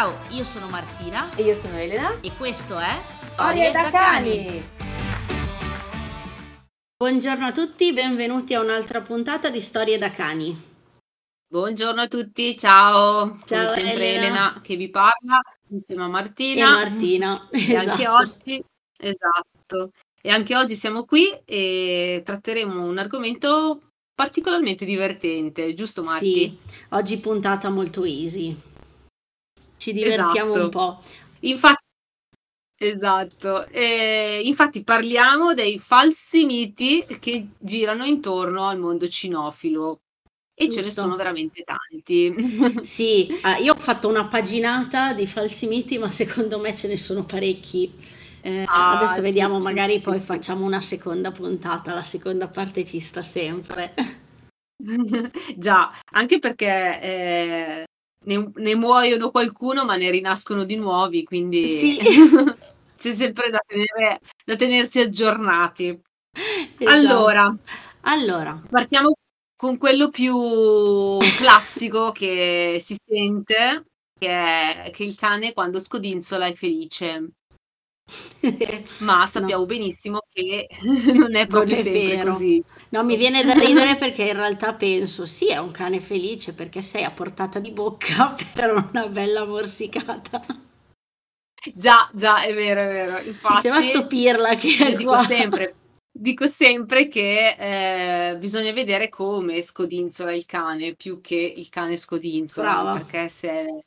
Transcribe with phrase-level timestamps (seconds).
[0.00, 2.18] Ciao, io sono Martina E io sono Elena.
[2.22, 4.62] e questo è Storie da cani.
[6.96, 10.58] Buongiorno a tutti, benvenuti a un'altra puntata di Storie da cani.
[11.46, 13.40] Buongiorno a tutti, ciao.
[13.44, 14.24] Ciao, Come sempre Elena.
[14.24, 14.60] Elena.
[14.62, 15.38] che vi parla
[15.68, 16.70] insieme a E Martina.
[16.70, 18.12] Martina, E anche esatto.
[18.14, 18.64] oggi,
[18.98, 19.90] esatto.
[20.22, 23.82] E anche oggi siamo qui e tratteremo un argomento
[24.14, 26.32] particolarmente divertente, giusto Marti?
[26.32, 26.58] Sì,
[26.88, 28.68] oggi puntata molto easy.
[29.80, 30.64] Ci divertiamo Esatto.
[30.64, 31.02] un po'.
[31.40, 31.84] Infatti,
[32.76, 33.66] esatto.
[33.68, 40.00] E infatti parliamo dei falsi miti che girano intorno al mondo cinofilo.
[40.54, 41.00] E ce ne Giusto.
[41.00, 42.34] sono veramente tanti.
[42.84, 46.98] Sì, ah, io ho fatto una paginata di falsi miti, ma secondo me ce ne
[46.98, 47.90] sono parecchi.
[48.42, 52.48] Eh, Ah, adesso sì, vediamo, sì, magari sì, poi facciamo una seconda puntata, la seconda
[52.48, 53.94] parte ci sta sempre.
[55.56, 57.84] Già, anche perché eh,
[58.24, 61.98] ne, ne muoiono qualcuno, ma ne rinascono di nuovi, quindi Sì.
[62.98, 65.98] c'è sempre da, tenere- da tenersi aggiornati.
[66.78, 66.88] Esatto.
[66.88, 67.56] Allora,
[68.02, 69.12] Allora, partiamo
[69.56, 73.84] con quello più classico che si sente,
[74.18, 77.30] che è che il cane quando scodinzola è felice,
[78.98, 80.68] ma sappiamo benissimo che
[81.14, 82.30] non è proprio è sempre vero.
[82.30, 82.62] così.
[82.90, 86.82] No, mi viene da ridere perché in realtà penso, sì, è un cane felice perché
[86.82, 90.44] sei a portata di bocca per una bella morsicata.
[91.74, 93.18] Già, già, è vero, è vero.
[93.20, 95.74] Infatti, Diceva sto pirla che è dico sempre,
[96.10, 102.70] dico sempre che eh, bisogna vedere come scodinzola il cane più che il cane scodinzola,
[102.72, 102.92] Brava.
[102.94, 103.84] perché se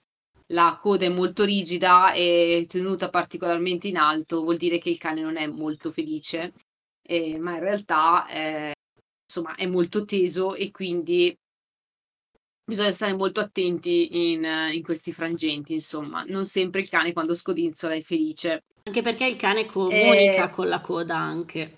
[0.48, 5.22] la coda è molto rigida e tenuta particolarmente in alto, vuol dire che il cane
[5.22, 6.54] non è molto felice,
[7.02, 8.74] eh, ma in realtà eh,
[9.26, 11.36] insomma è molto teso e quindi
[12.66, 17.94] bisogna stare molto attenti in, in questi frangenti, insomma, non sempre il cane quando scodinzola
[17.94, 18.64] è felice.
[18.84, 21.78] Anche perché il cane comunica Eh, con la coda anche.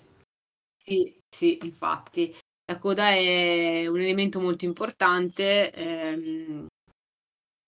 [0.76, 2.34] Sì, sì, infatti.
[2.66, 6.66] La coda è un elemento molto importante, ehm,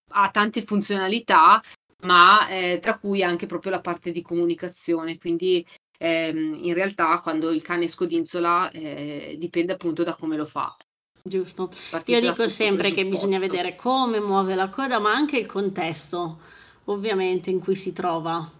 [0.09, 1.63] ha tante funzionalità,
[2.03, 5.19] ma eh, tra cui anche proprio la parte di comunicazione.
[5.19, 5.65] Quindi
[5.99, 10.77] ehm, in realtà quando il cane scodinzola eh, dipende appunto da come lo fa.
[11.23, 11.73] Giusto.
[12.07, 16.41] Io dico sempre che bisogna vedere come muove la coda, ma anche il contesto,
[16.85, 18.51] ovviamente, in cui si trova.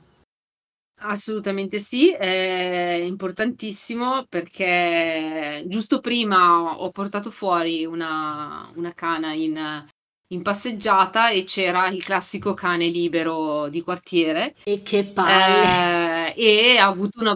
[1.01, 9.87] Assolutamente sì, è importantissimo perché giusto prima ho portato fuori una, una cana in,
[10.29, 15.75] in passeggiata e c'era il classico cane libero di quartiere E che palle.
[16.35, 17.35] eh, e ha avuto una...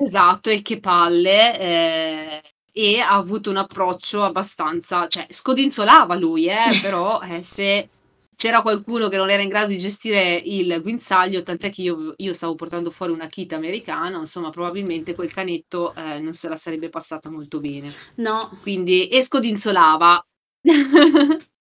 [0.00, 2.42] Esatto, e che palle, eh,
[2.72, 7.90] e ha avuto un approccio abbastanza, cioè scodinzolava lui, eh, però eh, se
[8.36, 12.32] c'era qualcuno che non era in grado di gestire il guinzaglio, tant'è che io, io
[12.32, 16.88] stavo portando fuori una Akita americana, insomma, probabilmente quel canetto eh, non se la sarebbe
[16.88, 17.98] passata molto bene.
[18.16, 20.24] No, Quindi, e scodinzolava.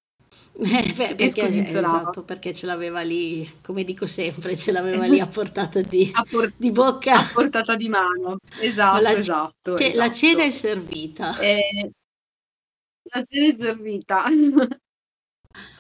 [0.60, 1.98] eh, beh, perché, scodinzolava.
[2.00, 6.24] esatto, perché ce l'aveva lì, come dico sempre, ce l'aveva lì a portata di, A,
[6.24, 7.14] por- di bocca.
[7.20, 8.38] a portata di mano.
[8.60, 10.14] Esatto, La, esatto, ce- la esatto.
[10.14, 11.38] cena è servita.
[11.40, 11.92] Eh,
[13.14, 14.24] la cena è servita.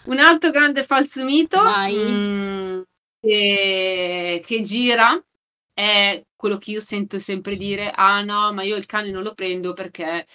[0.05, 1.93] Un altro grande falso mito Vai.
[1.95, 2.81] mm,
[3.19, 5.21] che, che gira
[5.73, 9.33] è quello che io sento sempre dire: Ah no, ma io il cane non lo
[9.33, 10.25] prendo perché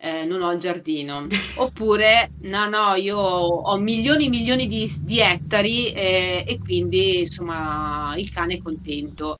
[0.00, 1.26] eh, non ho il giardino.
[1.56, 8.14] Oppure, no, no, io ho milioni e milioni di, di ettari eh, e quindi insomma
[8.16, 9.36] il cane è contento.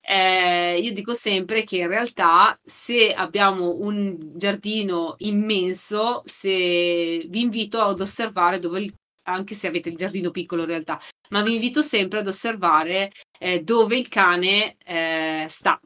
[0.00, 7.78] Eh, io dico sempre che in realtà se abbiamo un giardino immenso, se vi invito
[7.80, 10.98] ad osservare dove il, anche se avete il giardino piccolo in realtà,
[11.30, 15.78] ma vi invito sempre ad osservare eh, dove il cane eh, sta.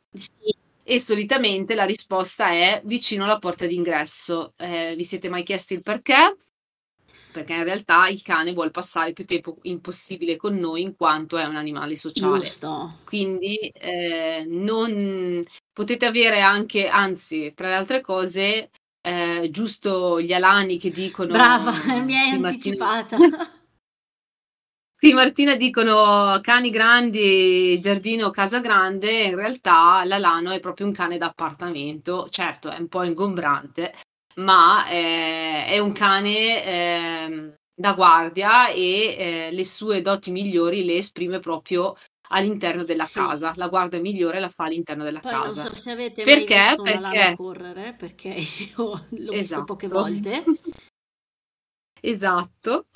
[0.92, 4.52] E solitamente la risposta è vicino alla porta d'ingresso.
[4.58, 6.36] Eh, vi siete mai chiesti il perché?
[7.32, 11.46] Perché in realtà il cane vuole passare più tempo impossibile con noi in quanto è
[11.46, 12.40] un animale sociale.
[12.40, 12.98] giusto.
[13.06, 15.42] Quindi eh, non
[15.72, 18.68] potete avere anche, anzi, tra le altre cose,
[19.00, 21.72] eh, giusto gli alani che dicono Brava,
[22.04, 23.16] mi hai anticipata.
[25.02, 31.18] qui Martina dicono cani grandi, giardino, casa grande, in realtà l'alano è proprio un cane
[31.18, 33.94] d'appartamento, certo è un po' ingombrante,
[34.36, 40.94] ma eh, è un cane ehm, da guardia e eh, le sue doti migliori le
[40.98, 41.96] esprime proprio
[42.28, 43.14] all'interno della Sì.
[43.14, 43.54] casa.
[43.56, 45.64] La guardia migliore la fa all'interno della Poi non casa.
[45.64, 46.54] so se avete mai Perché?
[46.54, 47.36] visto un alano Perché?
[47.36, 48.28] correre, perché
[48.76, 49.64] io l'ho visto Esatto.
[49.64, 50.44] poche volte.
[52.04, 52.86] Esatto.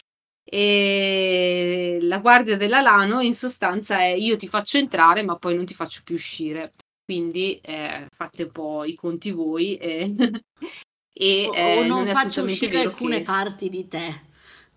[0.48, 5.74] E la guardia dell'alano in sostanza è io ti faccio entrare ma poi non ti
[5.74, 6.74] faccio più uscire.
[7.04, 10.14] Quindi eh, fate un po' i conti voi e,
[11.12, 13.24] e o, eh, o non, non faccio uscire alcune che...
[13.24, 14.24] parti di te.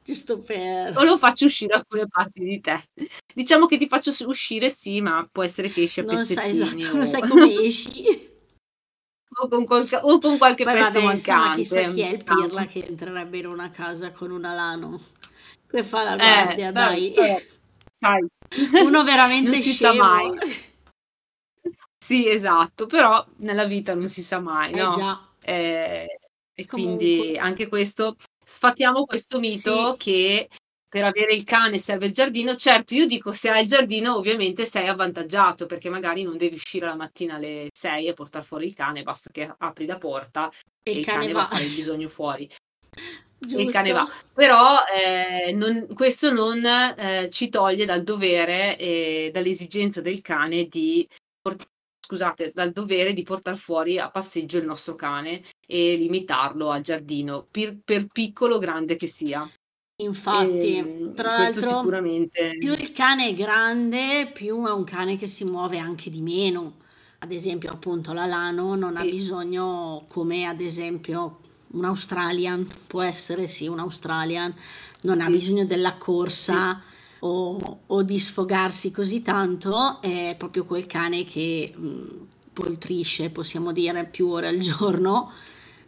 [0.04, 0.98] Giusto per...
[0.98, 2.82] O lo faccio uscire alcune parti di te.
[3.32, 6.58] Diciamo che ti faccio uscire, sì, ma può essere che esci a non pezzettini.
[6.58, 6.98] Sai esatto, o...
[6.98, 8.30] Non sai come esci.
[9.40, 11.60] o, con qualche, o con qualche Poi pezzo vabbè, mancante.
[11.60, 15.00] Insomma, chissà chi è il pirla che entrerebbe in una casa con un alano.
[15.70, 17.14] Che fa la guardia, eh, dai.
[18.00, 18.28] dai.
[18.84, 19.94] Uno veramente non si scemo.
[19.94, 20.38] sa mai.
[21.98, 24.92] Sì, esatto, però nella vita non si sa mai, eh no?
[24.92, 25.28] già.
[25.42, 26.20] Eh,
[26.54, 27.06] e Comunque.
[27.06, 29.98] quindi anche questo, sfatiamo questo mito sì.
[29.98, 30.50] che
[30.90, 32.56] per avere il cane serve il giardino.
[32.56, 36.88] Certo, io dico se hai il giardino ovviamente sei avvantaggiato perché magari non devi uscire
[36.88, 40.52] la mattina alle 6 e portare fuori il cane, basta che apri la porta
[40.82, 42.50] e, il cane, cane va a fare il bisogno fuori.
[43.40, 43.62] Giusto.
[43.62, 44.08] il cane va.
[44.34, 51.08] Però eh, non, questo non eh, ci toglie dal dovere e dall'esigenza del cane di
[52.10, 57.46] scusate, dal dovere di portare fuori a passeggio il nostro cane e limitarlo al giardino,
[57.50, 59.48] per, per piccolo o grande che sia.
[60.02, 62.56] Infatti, e, tra l'altro, sicuramente...
[62.58, 66.78] più il cane è grande, più è un cane che si muove anche di meno.
[67.20, 69.02] Ad esempio, appunto, l'alano non sì.
[69.02, 71.42] ha bisogno, come ad esempio
[71.72, 74.54] un Australian, può essere sì un Australian,
[75.02, 77.18] non ha bisogno della corsa sì.
[77.20, 84.06] o, o, di sfogarsi così tanto, è proprio quel cane che mh, poltrisce, possiamo dire,
[84.06, 85.32] più ore al giorno.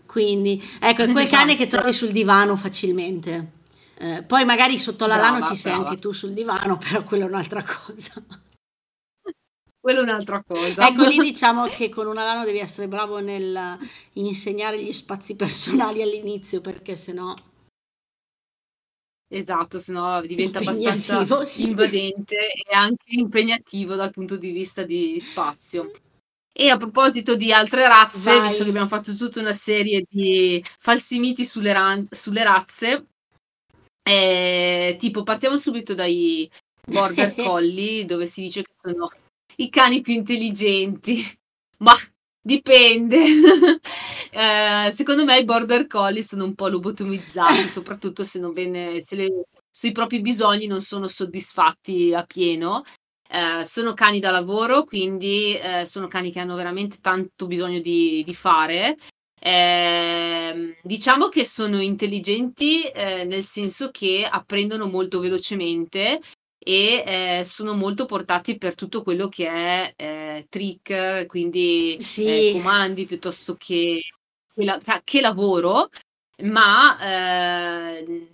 [0.06, 3.60] Quindi, ecco, è quel cane che trovi sul divano facilmente.
[3.98, 5.90] Eh, poi magari sotto la brava, lana ci sei brava.
[5.90, 8.14] anche tu sul divano, però quello è un'altra cosa.
[9.82, 10.88] Quello è un'altra cosa.
[10.88, 13.80] Ecco, lì diciamo che con un alano devi essere bravo nel
[14.14, 17.34] insegnare gli spazi personali all'inizio, perché sennò...
[19.28, 21.70] Esatto, sennò diventa abbastanza sì.
[21.70, 25.92] invadente e anche impegnativo dal punto di vista di spazio.
[26.54, 28.42] E a proposito di altre razze, Vai.
[28.42, 33.06] visto che abbiamo fatto tutta una serie di falsi miti sulle, ran- sulle razze,
[34.04, 36.48] eh, tipo partiamo subito dai
[36.86, 39.10] border collie, dove si dice che sono
[39.58, 41.24] i cani più intelligenti,
[41.80, 41.94] ma
[42.42, 43.18] dipende.
[44.32, 49.16] eh, secondo me i border collie sono un po' lobotomizzati, soprattutto se, non viene, se,
[49.16, 52.84] le, se i propri bisogni non sono soddisfatti a pieno.
[53.30, 58.24] Eh, sono cani da lavoro, quindi eh, sono cani che hanno veramente tanto bisogno di,
[58.26, 58.98] di fare.
[59.44, 66.20] Eh, diciamo che sono intelligenti eh, nel senso che apprendono molto velocemente
[66.64, 72.50] e eh, sono molto portati per tutto quello che è eh, trick, quindi sì.
[72.50, 74.00] eh, comandi piuttosto che,
[74.54, 75.90] che, la, che lavoro,
[76.44, 77.00] ma
[77.98, 78.30] eh,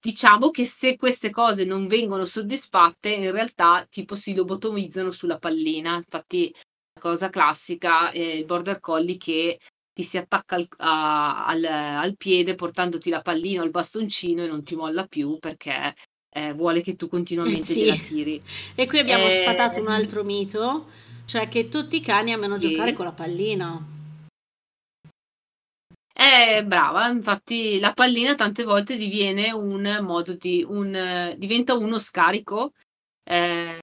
[0.00, 5.96] diciamo che se queste cose non vengono soddisfatte, in realtà tipo si lobotomizzano sulla pallina.
[5.96, 6.50] Infatti,
[6.94, 9.58] la cosa classica è il border collie che
[9.92, 14.46] ti si attacca al, a, al, al piede portandoti la pallina o il bastoncino e
[14.46, 15.94] non ti molla più perché
[16.32, 17.84] eh, vuole che tu continuamente sì.
[17.84, 18.40] la tiri.
[18.74, 20.86] E qui abbiamo eh, sfatato un altro mito,
[21.26, 22.70] cioè che tutti i cani amano sì.
[22.70, 23.86] giocare con la pallina.
[26.14, 32.72] Eh, brava, infatti la pallina tante volte diviene un modo di un diventa uno scarico
[33.24, 33.78] eh,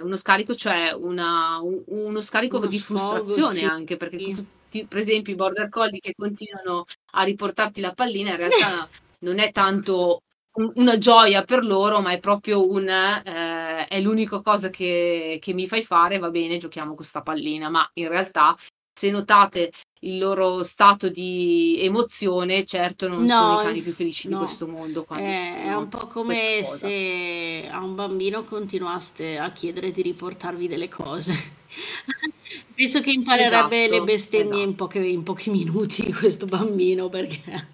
[0.00, 3.64] uno scarico, cioè una, un, uno scarico uno di sfogo, frustrazione sì.
[3.64, 8.36] anche perché tutti, per esempio i border collie che continuano a riportarti la pallina in
[8.36, 8.88] realtà
[9.20, 10.22] non è tanto
[10.54, 15.66] una gioia per loro, ma è proprio un eh, è l'unica cosa che, che, mi
[15.66, 18.56] fai fare, va bene, giochiamo con questa pallina, ma in realtà
[18.96, 24.28] se notate il loro stato di emozione, certo non no, sono i cani più felici
[24.28, 24.38] no.
[24.38, 25.06] di questo mondo.
[25.08, 30.88] È, è un po' come se a un bambino continuaste a chiedere di riportarvi delle
[30.88, 31.32] cose.
[32.74, 34.68] Penso che imparerebbe esatto, le bestemmie esatto.
[34.68, 37.68] in, poche, in pochi minuti questo bambino perché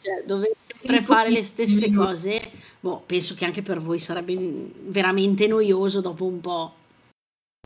[0.00, 2.40] cioè, dovere sempre fare le stesse cose,
[2.80, 4.36] boh, penso che anche per voi sarebbe
[4.86, 6.74] veramente noioso dopo un po'.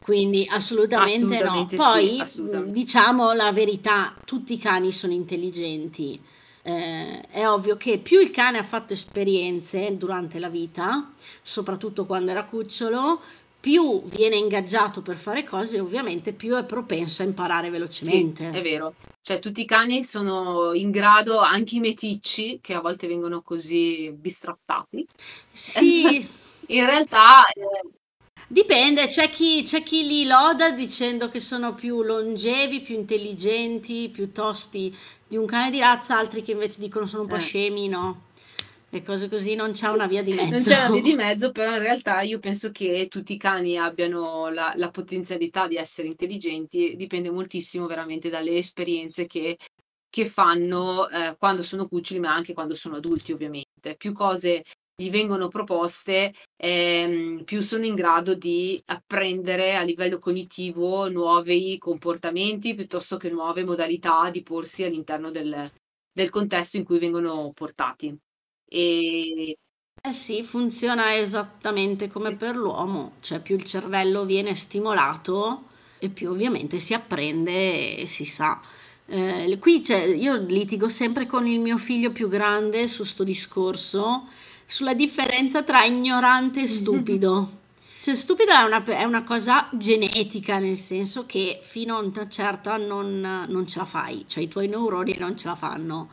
[0.02, 1.82] Quindi assolutamente, assolutamente no.
[1.82, 2.72] Poi sì, assolutamente.
[2.72, 6.20] diciamo la verità, tutti i cani sono intelligenti.
[6.64, 12.30] Eh, è ovvio che più il cane ha fatto esperienze durante la vita, soprattutto quando
[12.30, 13.20] era cucciolo,
[13.62, 18.50] più viene ingaggiato per fare cose, ovviamente più è propenso a imparare velocemente.
[18.50, 18.94] Sì, è vero.
[19.20, 24.10] Cioè, tutti i cani sono in grado, anche i meticci, che a volte vengono così
[24.10, 25.06] bistrattati.
[25.52, 26.26] Sì.
[26.66, 27.46] in realtà...
[27.46, 27.88] Eh...
[28.48, 34.30] Dipende, c'è chi, c'è chi li loda dicendo che sono più longevi, più intelligenti, più
[34.30, 34.94] tosti
[35.26, 37.40] di un cane di razza, altri che invece dicono sono un po' eh.
[37.40, 38.24] scemi, no?
[38.94, 40.50] E cose così, non c'è una via di mezzo.
[40.50, 43.78] Non c'è una via di mezzo, però in realtà io penso che tutti i cani
[43.78, 49.56] abbiano la, la potenzialità di essere intelligenti, dipende moltissimo veramente dalle esperienze che,
[50.10, 53.96] che fanno eh, quando sono cuccioli, ma anche quando sono adulti, ovviamente.
[53.96, 54.62] Più cose
[54.94, 62.74] gli vengono proposte, ehm, più sono in grado di apprendere a livello cognitivo nuovi comportamenti
[62.74, 65.70] piuttosto che nuove modalità di porsi all'interno del,
[66.12, 68.14] del contesto in cui vengono portati.
[68.74, 69.56] E...
[70.04, 76.30] Eh sì, funziona esattamente come per l'uomo, cioè più il cervello viene stimolato e più
[76.30, 78.60] ovviamente si apprende e si sa.
[79.06, 84.28] Eh, qui cioè, io litigo sempre con il mio figlio più grande su sto discorso
[84.66, 87.60] sulla differenza tra ignorante e stupido.
[88.02, 92.76] Cioè, stupido è una, è una cosa genetica, nel senso che fino a una certa
[92.76, 96.08] non, non ce la fai, cioè i tuoi neuroni non ce la fanno.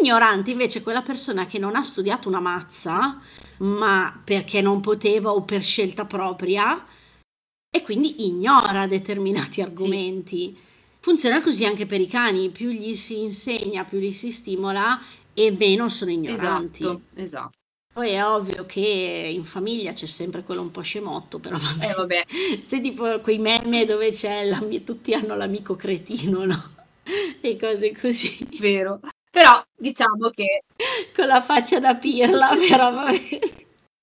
[0.00, 3.20] Ignorante invece quella persona che non ha studiato una mazza,
[3.58, 6.86] ma perché non poteva o per scelta propria,
[7.70, 10.54] e quindi ignora determinati argomenti.
[10.54, 10.62] Sì.
[11.00, 15.00] Funziona così anche per i cani, più gli si insegna, più li si stimola
[15.34, 16.82] e meno sono ignoranti.
[16.82, 17.58] Esatto, esatto.
[17.92, 21.90] Poi è ovvio che in famiglia c'è sempre quello un po' scemotto, però vabbè.
[21.90, 22.26] Eh, vabbè.
[22.64, 24.48] Se tipo quei meme dove c'è
[24.82, 26.70] tutti hanno l'amico cretino, no?
[27.40, 28.48] E cose così.
[28.58, 29.00] Vero.
[29.34, 30.62] Però diciamo che...
[31.12, 33.38] Con la faccia da pirla, però vabbè.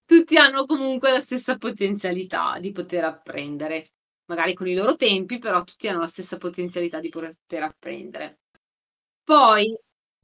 [0.06, 3.92] Tutti hanno comunque la stessa potenzialità di poter apprendere.
[4.26, 8.40] Magari con i loro tempi, però tutti hanno la stessa potenzialità di poter apprendere.
[9.24, 9.74] Poi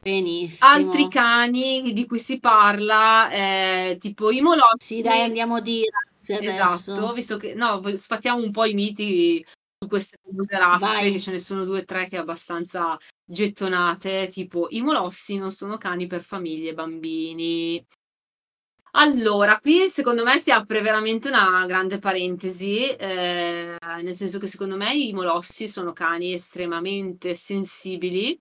[0.01, 0.69] Benissimo.
[0.69, 4.95] Altri cani di cui si parla, eh, tipo i molossi.
[4.95, 9.43] Sì, dai, andiamo di razze Esatto, visto che no, sfattiamo un po' i miti
[9.79, 12.97] su queste famose razze, che ce ne sono due o tre che abbastanza
[13.27, 17.85] gettonate, tipo i molossi non sono cani per famiglie e bambini.
[18.91, 24.75] Allora, qui secondo me si apre veramente una grande parentesi, eh, nel senso che secondo
[24.75, 28.39] me i molossi sono cani estremamente sensibili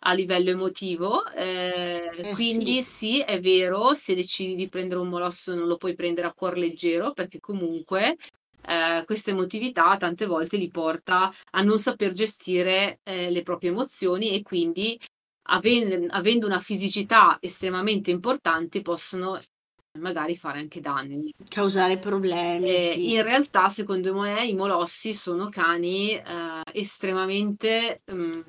[0.00, 1.24] a livello emotivo.
[1.30, 3.12] Eh, eh, quindi sì.
[3.12, 3.20] sì.
[3.20, 7.12] è vero, se decidi di prendere un molosso non lo puoi prendere a cuor leggero
[7.12, 8.16] perché comunque
[8.66, 14.30] eh, questa emotività tante volte li porta a non saper gestire eh, le proprie emozioni
[14.32, 14.98] e quindi
[15.48, 19.40] avendo, avendo una fisicità estremamente importante possono
[19.98, 21.32] magari fare anche danni.
[21.48, 22.74] Causare problemi.
[22.74, 23.12] Eh, sì.
[23.12, 26.22] In realtà, secondo me, i molossi sono cani eh,
[26.72, 28.40] estremamente mh, mm,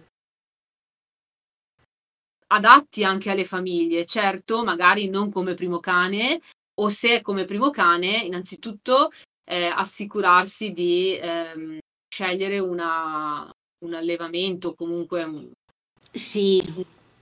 [2.47, 6.39] adatti anche alle famiglie, certo, magari non come primo cane,
[6.75, 9.09] o se è come primo cane, innanzitutto
[9.43, 13.51] eh, assicurarsi di ehm, scegliere una,
[13.85, 15.51] un allevamento, comunque un,
[16.11, 16.61] sì.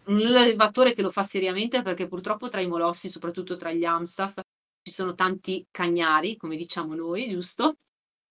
[0.05, 4.39] un allevatore che lo fa seriamente, perché purtroppo tra i molossi, soprattutto tra gli Amstaff,
[4.83, 7.75] ci sono tanti cagnari, come diciamo noi, giusto?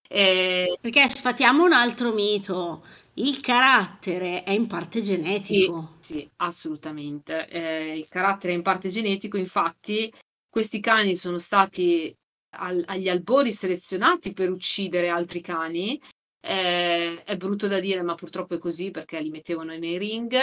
[0.08, 0.76] E...
[0.80, 2.82] Perché sfatiamo un altro mito
[3.14, 5.96] il carattere è in parte genetico.
[6.00, 7.48] Sì, sì assolutamente.
[7.48, 10.12] Eh, il carattere è in parte genetico, infatti
[10.48, 12.14] questi cani sono stati
[12.50, 16.00] al, agli albori selezionati per uccidere altri cani.
[16.42, 20.34] Eh, è brutto da dire, ma purtroppo è così perché li mettevano nei ring.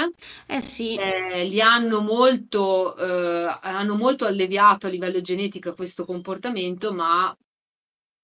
[0.46, 0.96] Eh sì.
[0.96, 7.36] Eh, li hanno molto, eh, hanno molto alleviato a livello genetico questo comportamento, ma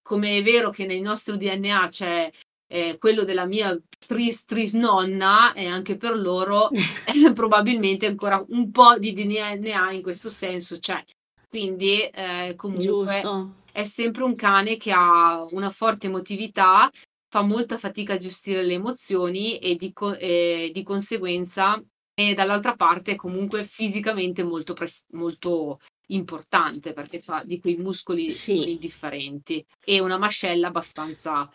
[0.04, 2.30] come è vero che nel nostro DNA c'è
[2.68, 8.98] eh, quello della mia tris, trisnonna e anche per loro eh, probabilmente ancora un po'
[8.98, 11.04] di DNA in questo senso c'è.
[11.50, 13.62] Quindi eh, comunque Giusto.
[13.74, 16.92] È sempre un cane che ha una forte emotività,
[17.27, 22.75] fa molta fatica a gestire le emozioni e di, co- e di conseguenza e dall'altra
[22.75, 28.70] parte è comunque fisicamente molto, pres- molto importante perché ha di quei muscoli sì.
[28.70, 31.51] indifferenti e una mascella abbastanza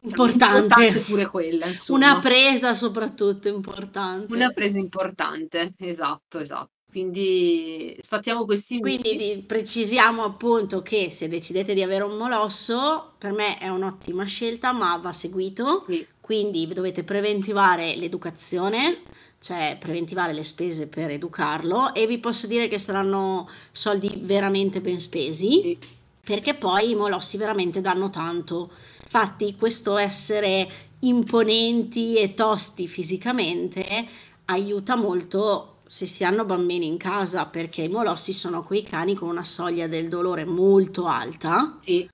[0.00, 0.60] Importante.
[0.60, 2.12] importante pure quella, insomma.
[2.12, 4.32] Una presa soprattutto importante.
[4.32, 6.77] Una presa importante, esatto, esatto.
[6.90, 9.44] Quindi sfattiamo questi Quindi miti.
[9.46, 14.96] precisiamo appunto che se decidete di avere un molosso, per me è un'ottima scelta, ma
[14.96, 15.84] va seguito.
[15.86, 16.06] Sì.
[16.20, 19.02] Quindi dovete preventivare l'educazione,
[19.40, 25.00] cioè preventivare le spese per educarlo e vi posso dire che saranno soldi veramente ben
[25.00, 25.78] spesi, sì.
[26.24, 28.70] perché poi i molossi veramente danno tanto
[29.10, 30.68] Infatti questo essere
[31.00, 34.06] imponenti e tosti fisicamente
[34.46, 39.28] aiuta molto se si hanno bambini in casa perché i molossi sono quei cani con
[39.28, 42.06] una soglia del dolore molto alta sì.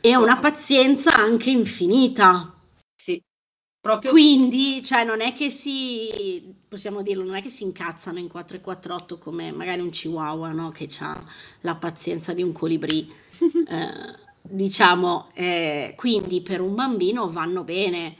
[0.00, 2.54] e una pazienza anche infinita.
[2.96, 3.22] Sì.
[3.78, 4.10] Proprio...
[4.10, 9.18] Quindi, cioè, non è che si, possiamo dirlo, non è che si incazzano in 448
[9.18, 10.70] come magari un chihuahua, no?
[10.70, 11.22] Che ha
[11.60, 13.12] la pazienza di un colibrì.
[13.68, 18.16] eh, diciamo, eh, quindi per un bambino vanno bene.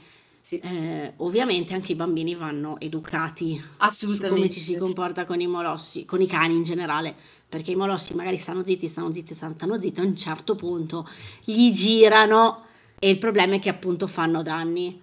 [0.51, 0.59] Sì.
[0.59, 4.27] Eh, ovviamente anche i bambini vanno educati Assolutamente.
[4.27, 7.15] su come ci si comporta con i molossi, con i cani in generale,
[7.47, 11.07] perché i molossi magari stanno zitti, stanno zitti, stanno zitti, a un certo punto
[11.45, 12.65] gli girano
[12.99, 15.01] e il problema è che appunto fanno danni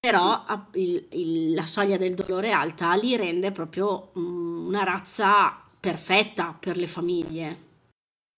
[0.00, 6.56] però il, il, la soglia del dolore alta li rende proprio um, una razza perfetta
[6.58, 7.68] per le famiglie.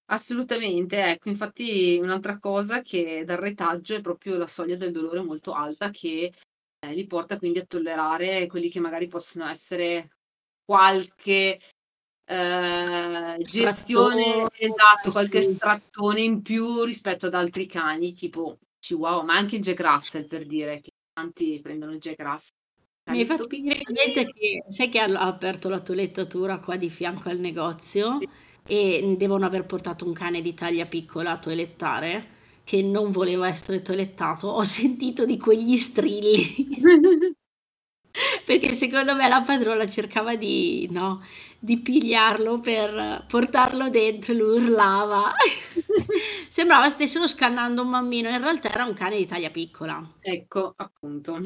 [0.06, 5.52] Assolutamente, ecco, infatti un'altra cosa che dal retaggio è proprio la soglia del dolore molto
[5.52, 6.32] alta che
[6.78, 10.10] eh, li porta quindi a tollerare quelli che magari possono essere
[10.64, 11.58] qualche
[12.24, 19.56] eh, gestione, esatto, qualche strattone in più rispetto ad altri cani, tipo Chihuahua, ma anche
[19.56, 22.56] il Jack Russell per dire che tanti prendono il Jack Russell.
[23.10, 27.38] Mi hai fatto venire che sai che ha aperto la toilettatura qua di fianco al
[27.38, 28.28] negozio sì.
[28.66, 32.28] E devono aver portato un cane di taglia piccola a toilettare
[32.64, 34.46] che non voleva essere toilettato.
[34.48, 37.34] Ho sentito di quegli strilli.
[38.44, 41.22] Perché secondo me la padrona cercava di, no,
[41.58, 45.32] di pigliarlo per portarlo dentro, lui urlava.
[46.48, 50.06] Sembrava stessero scannando un bambino, in realtà era un cane di taglia piccola.
[50.20, 51.38] Ecco, appunto.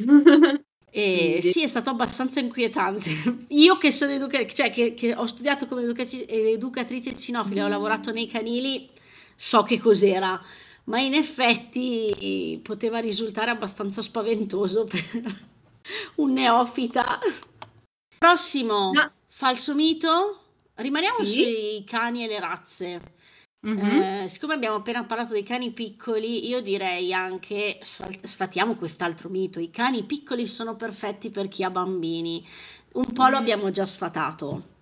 [0.99, 3.11] E sì, è stato abbastanza inquietante.
[3.49, 8.13] Io che sono educatrice, cioè che, che, ho studiato come educatrice, educatrice cinofila, ho lavorato
[8.13, 8.89] nei canili,
[9.35, 10.43] so che cos'era,
[10.85, 15.39] ma in effetti poteva risultare abbastanza spaventoso per
[16.15, 17.19] un neofita.
[18.17, 19.13] Prossimo, no.
[19.29, 20.41] falso mito.
[20.77, 21.33] Rimaniamo sì.
[21.33, 23.01] sui cani e le razze.
[23.67, 24.03] Mm-hmm.
[24.03, 29.71] Eh, siccome abbiamo appena parlato dei cani piccoli, io direi anche sfatiamo quest'altro mito: i
[29.71, 32.47] cani piccoli sono perfetti per chi ha bambini.
[32.93, 33.31] Un po' mm.
[33.31, 34.75] lo abbiamo già sfatato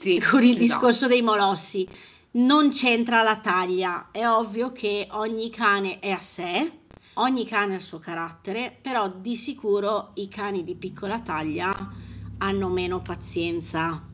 [0.00, 0.62] sì, con il esatto.
[0.62, 1.86] discorso dei molossi.
[2.32, 6.70] Non c'entra la taglia, è ovvio che ogni cane è a sé,
[7.14, 11.74] ogni cane ha il suo carattere, però di sicuro i cani di piccola taglia
[12.38, 14.09] hanno meno pazienza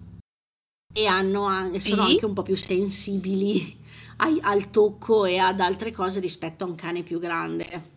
[0.97, 3.85] e hanno anche, sono anche un po' più sensibili
[4.17, 7.95] ai, al tocco e ad altre cose rispetto a un cane più grande.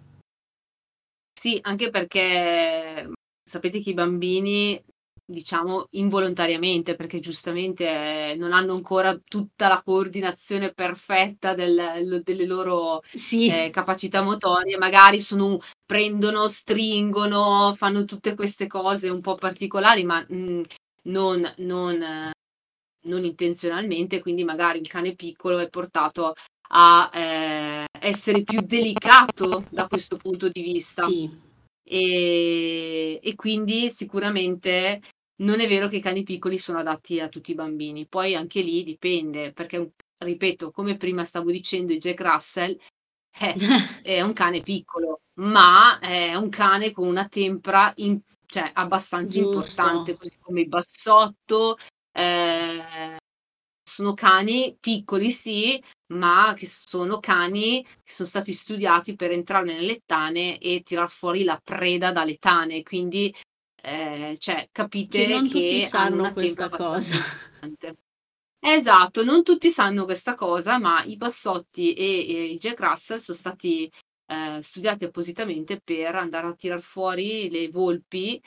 [1.31, 3.09] Sì, anche perché
[3.41, 4.83] sapete che i bambini,
[5.25, 13.01] diciamo involontariamente, perché giustamente eh, non hanno ancora tutta la coordinazione perfetta del, delle loro
[13.13, 13.47] sì.
[13.47, 20.19] eh, capacità motorie, magari sono, prendono, stringono, fanno tutte queste cose un po' particolari, ma
[20.27, 20.61] mh, mm,
[21.03, 22.33] non, non
[23.03, 26.33] non intenzionalmente, quindi magari il cane piccolo è portato
[26.71, 31.05] a eh, essere più delicato da questo punto di vista.
[31.07, 31.47] Sì.
[31.83, 35.01] E, e, quindi sicuramente
[35.37, 38.05] non è vero che i cani piccoli sono adatti a tutti i bambini.
[38.07, 42.77] Poi anche lì dipende, perché ripeto, come prima stavo dicendo, il Jack Russell
[43.29, 43.55] è,
[44.03, 49.47] è un cane piccolo, ma è un cane con una tempra in, cioè, abbastanza Giusto.
[49.49, 51.77] importante, così come il bassotto,
[52.11, 53.17] eh,
[53.83, 55.81] sono cani piccoli, sì,
[56.13, 61.43] ma che sono cani che sono stati studiati per entrare nelle tane e tirar fuori
[61.43, 62.83] la preda dalle tane.
[62.83, 63.33] Quindi,
[63.81, 67.17] eh, cioè, capite che, non che sanno questa cosa.
[68.61, 73.37] Esatto, non tutti sanno questa cosa, ma i bassotti e, e i Jack Russell sono
[73.37, 73.89] stati
[74.27, 78.41] eh, studiati appositamente per andare a tirar fuori le volpi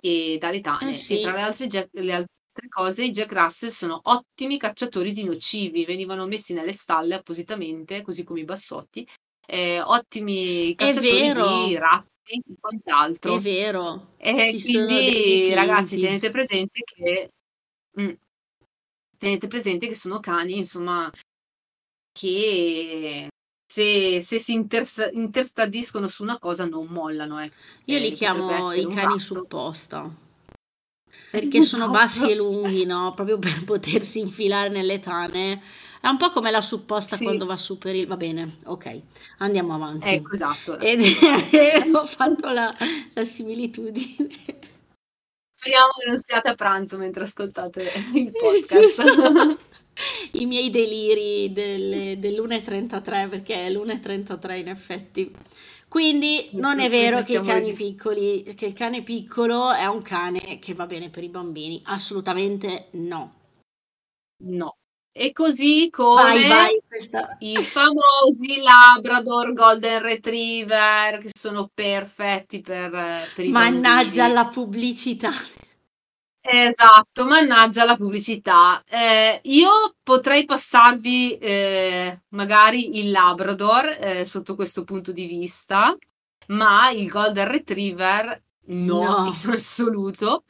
[0.00, 0.92] e dalle tane.
[0.92, 1.18] Eh sì.
[1.18, 5.84] E tra le altre, le, altre cose, i Jack Russell sono ottimi cacciatori di nocivi,
[5.84, 9.06] venivano messi nelle stalle appositamente, così come i bassotti,
[9.46, 13.36] eh, ottimi cacciatori di ratti e quant'altro.
[13.36, 14.14] È vero.
[14.16, 17.30] E quindi, ragazzi, tenete presente che...
[18.00, 18.12] Mm,
[19.16, 21.10] tenete presente che sono cani, insomma,
[22.12, 23.28] che
[23.70, 27.40] se, se si intersta- interstadiscono su una cosa non mollano.
[27.42, 27.50] Eh.
[27.84, 30.26] Io eh, li chiamo i cani supposta
[31.30, 31.98] perché sono esatto.
[31.98, 33.12] bassi e lunghi, no?
[33.14, 35.62] Proprio per potersi infilare nelle tane.
[36.00, 37.24] È un po' come la supposta sì.
[37.24, 38.06] quando va su per il...
[38.06, 39.00] Va bene, ok,
[39.38, 40.08] andiamo avanti.
[40.08, 40.78] Ecco, esatto.
[40.80, 41.00] Ed
[41.92, 42.74] ho fatto la,
[43.12, 44.28] la similitudine.
[45.56, 49.58] Speriamo che non siate a pranzo mentre ascoltate il podcast.
[50.32, 55.34] I miei deliri delle, dell'1.33, perché è l'1.33 in effetti.
[55.88, 57.40] Quindi non è vero che,
[57.74, 62.88] piccoli, che il cane piccolo è un cane che va bene per i bambini, assolutamente
[62.92, 63.34] no.
[64.44, 64.76] No.
[65.10, 66.80] E così come vai, vai.
[67.40, 72.90] I famosi Labrador Golden Retriever che sono perfetti per,
[73.34, 74.32] per i Mannaggia bambini.
[74.34, 75.30] la pubblicità.
[76.40, 78.82] Esatto, mannaggia la pubblicità.
[78.88, 85.96] Eh, io potrei passarvi eh, magari il Labrador eh, sotto questo punto di vista,
[86.48, 89.34] ma il Golden Retriever no, no.
[89.44, 90.44] in assoluto.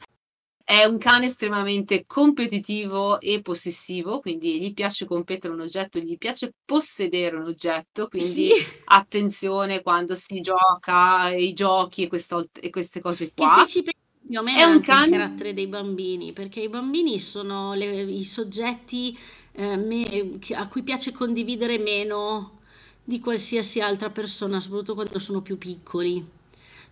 [0.63, 6.53] È un cane estremamente competitivo e possessivo, quindi gli piace competere un oggetto, gli piace
[6.63, 8.65] possedere un oggetto, quindi sì.
[8.85, 13.47] attenzione quando si gioca, i giochi e, questa, e queste cose qua.
[13.47, 15.05] Che se ci pensi più o meno è un cane...
[15.05, 19.17] il carattere dei bambini, perché i bambini sono le, i soggetti
[19.53, 22.59] eh, me, a cui piace condividere meno
[23.03, 26.23] di qualsiasi altra persona, soprattutto quando sono più piccoli.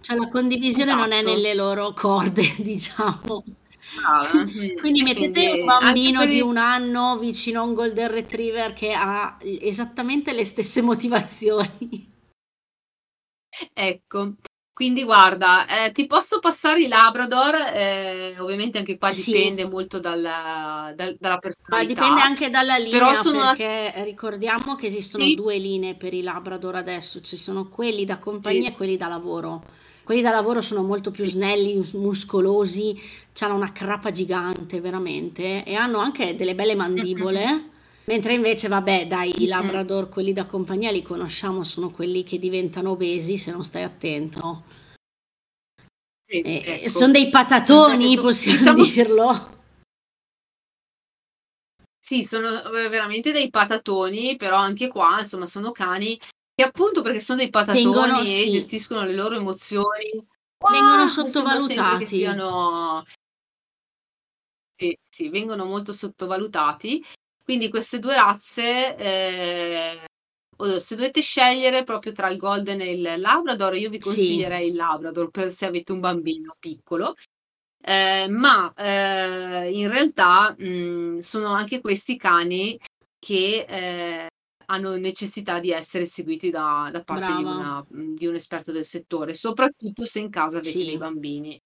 [0.02, 1.04] Cioè la condivisione esatto.
[1.04, 1.36] non è esatto.
[1.36, 3.44] nelle loro corde, diciamo.
[4.04, 4.28] Ah,
[4.82, 10.34] quindi mettete un bambino di un anno vicino a un golden retriever che ha esattamente
[10.34, 12.16] le stesse motivazioni.
[13.74, 14.34] Ecco,
[14.78, 19.32] quindi guarda, eh, ti posso passare i Labrador, eh, ovviamente anche qua sì.
[19.32, 22.00] dipende molto dalla, dal, dalla personalità.
[22.00, 23.56] Ma dipende anche dalla linea, sono...
[23.56, 25.34] perché ricordiamo che esistono sì.
[25.34, 28.68] due linee per i Labrador adesso, ci sono quelli da compagnia sì.
[28.68, 29.64] e quelli da lavoro.
[30.04, 33.02] Quelli da lavoro sono molto più snelli, muscolosi,
[33.40, 37.70] hanno una crapa gigante veramente e hanno anche delle belle mandibole.
[38.08, 42.92] Mentre invece, vabbè, dai, i Labrador, quelli da compagnia li conosciamo, sono quelli che diventano
[42.92, 44.64] obesi se non stai attento.
[46.26, 46.90] Sì, eh, ecco.
[46.90, 48.84] Sono dei patatoni, sono possiamo diciamo...
[48.86, 49.56] dirlo.
[52.00, 56.18] Sì, sono eh, veramente dei patatoni, però anche qua, insomma, sono cani
[56.56, 58.50] che appunto perché sono dei patatoni Vengono, e sì.
[58.52, 60.26] gestiscono le loro emozioni.
[60.58, 62.06] Vengono ah, sottovalutati.
[62.06, 63.04] Che siano...
[64.78, 67.04] Sì, sì, vengono molto sottovalutati
[67.48, 70.02] quindi queste due razze, eh,
[70.82, 74.72] se dovete scegliere proprio tra il Golden e il Labrador, io vi consiglierei sì.
[74.72, 77.16] il Labrador per se avete un bambino piccolo.
[77.82, 82.78] Eh, ma eh, in realtà mh, sono anche questi cani
[83.18, 84.28] che eh,
[84.66, 89.34] hanno necessità di essere seguiti da, da parte di, una, di, un esperto del settore,
[89.34, 90.84] soprattutto se in casa avete sì.
[90.84, 91.58] dei bambini.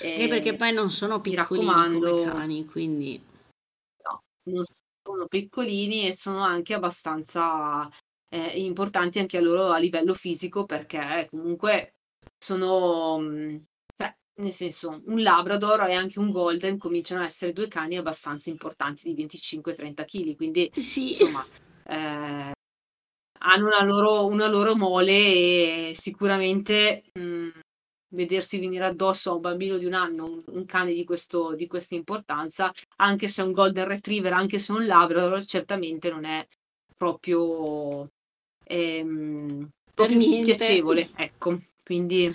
[0.00, 3.20] Eh, perché poi non sono piccoli come cani, quindi...
[4.00, 4.64] No, non
[5.04, 7.88] sono piccolini e sono anche abbastanza
[8.30, 11.96] eh, importanti anche a loro a livello fisico perché comunque
[12.38, 13.56] sono, mm,
[13.96, 18.48] cioè, nel senso, un Labrador e anche un Golden cominciano a essere due cani abbastanza
[18.48, 21.10] importanti di 25-30 kg, quindi sì.
[21.10, 21.46] insomma
[21.86, 22.52] eh,
[23.40, 27.48] hanno una loro, una loro mole e sicuramente mh, mm,
[28.14, 31.94] vedersi venire addosso a un bambino di un anno un, cane di, questo, di questa
[31.94, 36.46] importanza, anche se è un golden retriever, anche se è un labrador, certamente non è
[36.96, 38.08] proprio,
[38.64, 41.10] ehm, proprio piacevole.
[41.16, 42.34] Ecco, quindi,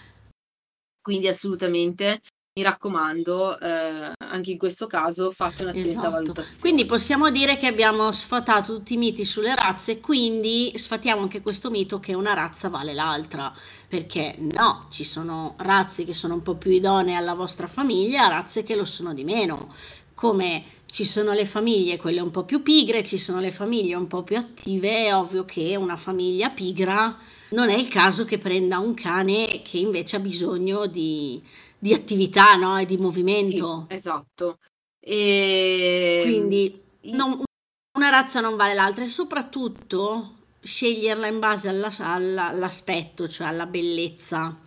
[1.02, 2.22] quindi assolutamente
[2.60, 6.10] mi raccomando, eh, anche in questo caso fate un'attenta esatto.
[6.10, 6.60] valutazione.
[6.60, 11.70] Quindi possiamo dire che abbiamo sfatato tutti i miti sulle razze, quindi sfatiamo anche questo
[11.70, 13.54] mito che una razza vale l'altra,
[13.88, 18.64] perché no, ci sono razze che sono un po' più idonee alla vostra famiglia, razze
[18.64, 19.74] che lo sono di meno,
[20.14, 24.08] come ci sono le famiglie, quelle un po' più pigre, ci sono le famiglie un
[24.08, 27.18] po' più attive, è ovvio che una famiglia pigra
[27.50, 31.42] non è il caso che prenda un cane che invece ha bisogno di
[31.80, 32.78] di attività no?
[32.78, 33.86] e di movimento.
[33.90, 34.60] Sì, esatto.
[35.00, 36.22] E...
[36.24, 37.42] Quindi non,
[37.98, 43.66] una razza non vale l'altra e soprattutto sceglierla in base alla, alla, all'aspetto, cioè alla
[43.66, 44.60] bellezza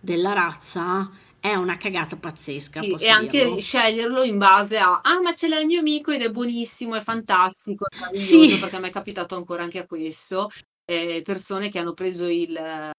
[0.00, 2.80] della razza è una cagata pazzesca.
[2.80, 3.60] Sì, e anche dirlo.
[3.60, 7.02] sceglierlo in base a ah, ma ce l'ha il mio amico ed è buonissimo, è
[7.02, 8.56] fantastico, è sì.
[8.58, 10.50] perché a me è capitato ancora anche a questo.
[10.86, 12.92] Eh, persone che hanno preso il,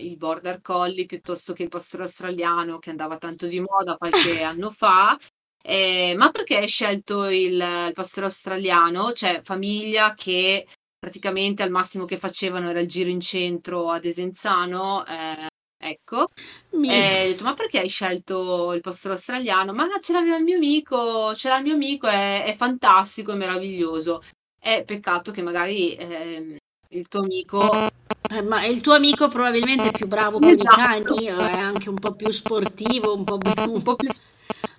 [0.00, 4.70] il border collie piuttosto che il pastore australiano che andava tanto di moda qualche anno
[4.70, 5.18] fa.
[5.64, 9.12] Eh, ma perché hai scelto il, il pastore australiano?
[9.12, 10.66] Cioè, famiglia che
[10.98, 15.04] praticamente al massimo che facevano era il giro in centro a Desenzano.
[15.06, 15.46] Eh,
[15.78, 16.28] ecco,
[16.70, 16.88] Mi...
[16.88, 19.72] eh, ho detto, ma perché hai scelto il pastore australiano?
[19.72, 23.36] Ma ce l'aveva il mio amico, ce l'ha il mio amico, è, è fantastico, è
[23.36, 24.22] meraviglioso.
[24.58, 26.56] È peccato che magari eh,
[26.88, 27.90] il tuo amico
[28.32, 30.80] eh, ma il tuo amico probabilmente è più bravo con esatto.
[30.80, 34.08] i cani, è anche un po' più sportivo, un po' più, un po più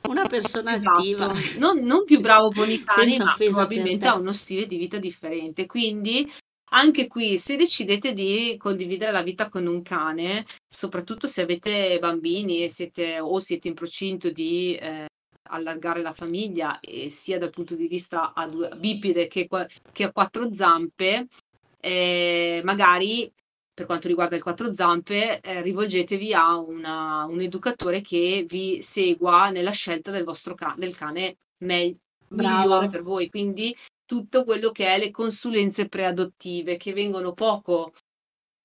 [0.09, 0.99] una persona esatto.
[0.99, 1.31] attiva.
[1.57, 5.65] Non, non, più bravo con i cani, ma probabilmente ha uno stile di vita differente.
[5.65, 6.29] Quindi
[6.71, 12.63] anche qui, se decidete di condividere la vita con un cane, soprattutto se avete bambini
[12.63, 15.05] e siete, o siete in procinto di eh,
[15.49, 19.47] allargare la famiglia, sia dal punto di vista a due, bipede che,
[19.91, 21.27] che a quattro zampe,
[21.79, 23.31] eh, magari
[23.73, 29.49] per quanto riguarda il quattro zampe, eh, rivolgetevi a una, un educatore che vi segua
[29.49, 31.97] nella scelta del vostro ca- del cane me-
[32.29, 33.29] migliore per voi.
[33.29, 37.93] Quindi tutto quello che è le consulenze preadottive che vengono poco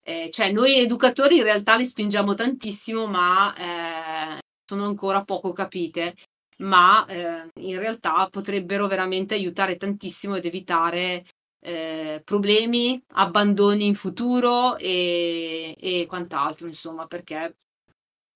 [0.09, 6.15] eh, cioè noi educatori in realtà li spingiamo tantissimo, ma eh, sono ancora poco capite,
[6.61, 11.27] ma eh, in realtà potrebbero veramente aiutare tantissimo ed evitare
[11.61, 17.57] eh, problemi, abbandoni in futuro e, e quant'altro, insomma, perché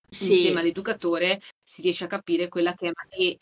[0.09, 0.33] sì.
[0.33, 3.39] insieme all'educatore si riesce a capire quella che è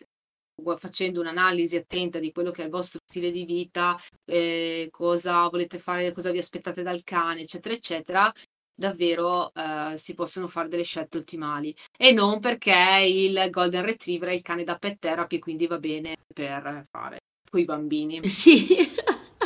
[0.77, 5.79] facendo un'analisi attenta di quello che è il vostro stile di vita, eh, cosa volete
[5.79, 8.33] fare, cosa vi aspettate dal cane, eccetera, eccetera,
[8.75, 11.75] davvero eh, si possono fare delle scelte ottimali.
[11.99, 16.17] E non perché il Golden Retriever è il cane da pet therapy, quindi va bene
[16.33, 18.29] per fare con i bambini.
[18.29, 18.67] Sì.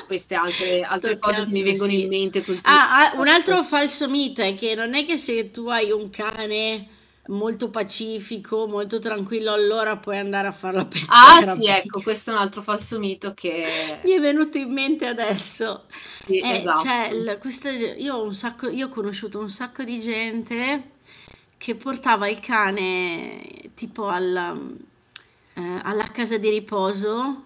[0.06, 2.02] Queste altre, altre cose che mi vengono sì.
[2.02, 2.62] in mente così.
[2.64, 6.10] Ah, ah, un altro falso mito è che non è che se tu hai un
[6.10, 6.88] cane
[7.28, 12.30] molto pacifico, molto tranquillo, allora puoi andare a fare la pet Ah sì, ecco, questo
[12.30, 14.00] è un altro falso mito che...
[14.02, 15.84] Mi è venuto in mente adesso.
[16.26, 16.82] Sì, eh, esatto.
[16.82, 20.90] Cioè, il, questa, io, ho un sacco, io ho conosciuto un sacco di gente
[21.56, 24.76] che portava il cane tipo al,
[25.54, 27.44] eh, alla casa di riposo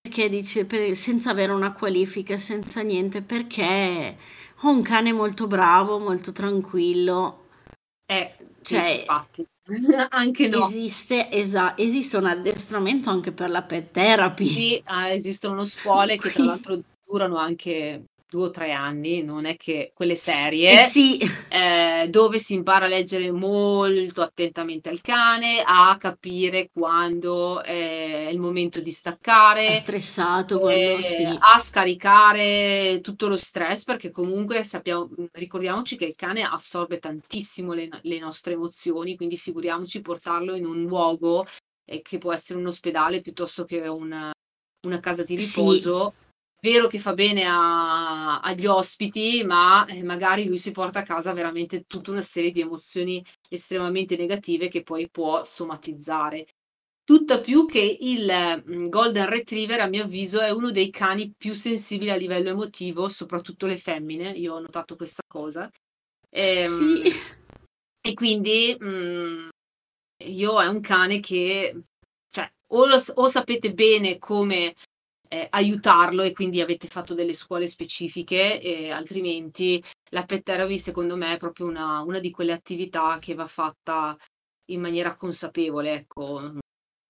[0.00, 4.16] perché dice per, senza avere una qualifica, senza niente, perché
[4.62, 7.48] ho un cane molto bravo, molto tranquillo.
[8.06, 9.46] Eh, cioè, infatti,
[10.08, 10.66] anche no.
[10.66, 14.48] Esiste, esa- esiste un addestramento anche per la pet therapy.
[14.48, 19.56] Sì, ah, esistono scuole che tra l'altro durano anche due o tre anni, non è
[19.56, 21.18] che quelle serie, eh sì.
[21.48, 28.38] eh, dove si impara a leggere molto attentamente al cane, a capire quando è il
[28.38, 31.24] momento di staccare, è stressato, quando, sì.
[31.24, 37.88] a scaricare tutto lo stress, perché comunque sappiamo, ricordiamoci che il cane assorbe tantissimo le,
[38.02, 41.44] le nostre emozioni, quindi figuriamoci portarlo in un luogo
[41.84, 44.30] eh, che può essere un ospedale piuttosto che una,
[44.86, 46.14] una casa di riposo.
[46.16, 46.19] Sì
[46.60, 51.32] vero che fa bene a, agli ospiti, ma eh, magari lui si porta a casa
[51.32, 56.46] veramente tutta una serie di emozioni estremamente negative che poi può somatizzare.
[57.02, 61.54] Tutta più che il mm, Golden Retriever, a mio avviso, è uno dei cani più
[61.54, 64.30] sensibili a livello emotivo, soprattutto le femmine.
[64.30, 65.68] Io ho notato questa cosa.
[66.28, 67.12] E, ehm, sì.
[68.00, 69.48] e quindi mh, mm,
[70.26, 71.84] io è un cane che,
[72.28, 74.74] cioè, o, lo, o sapete bene come
[75.32, 81.16] eh, aiutarlo e quindi avete fatto delle scuole specifiche, e altrimenti la pet therapy secondo
[81.16, 84.16] me è proprio una, una di quelle attività che va fatta
[84.70, 86.58] in maniera consapevole, ecco.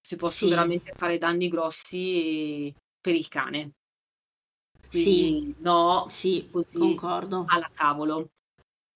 [0.06, 0.56] Si possono sì.
[0.56, 3.72] veramente fare danni grossi per il cane.
[4.88, 7.44] Quindi, sì, no, sì, così concordo.
[7.48, 8.30] Alla cavolo.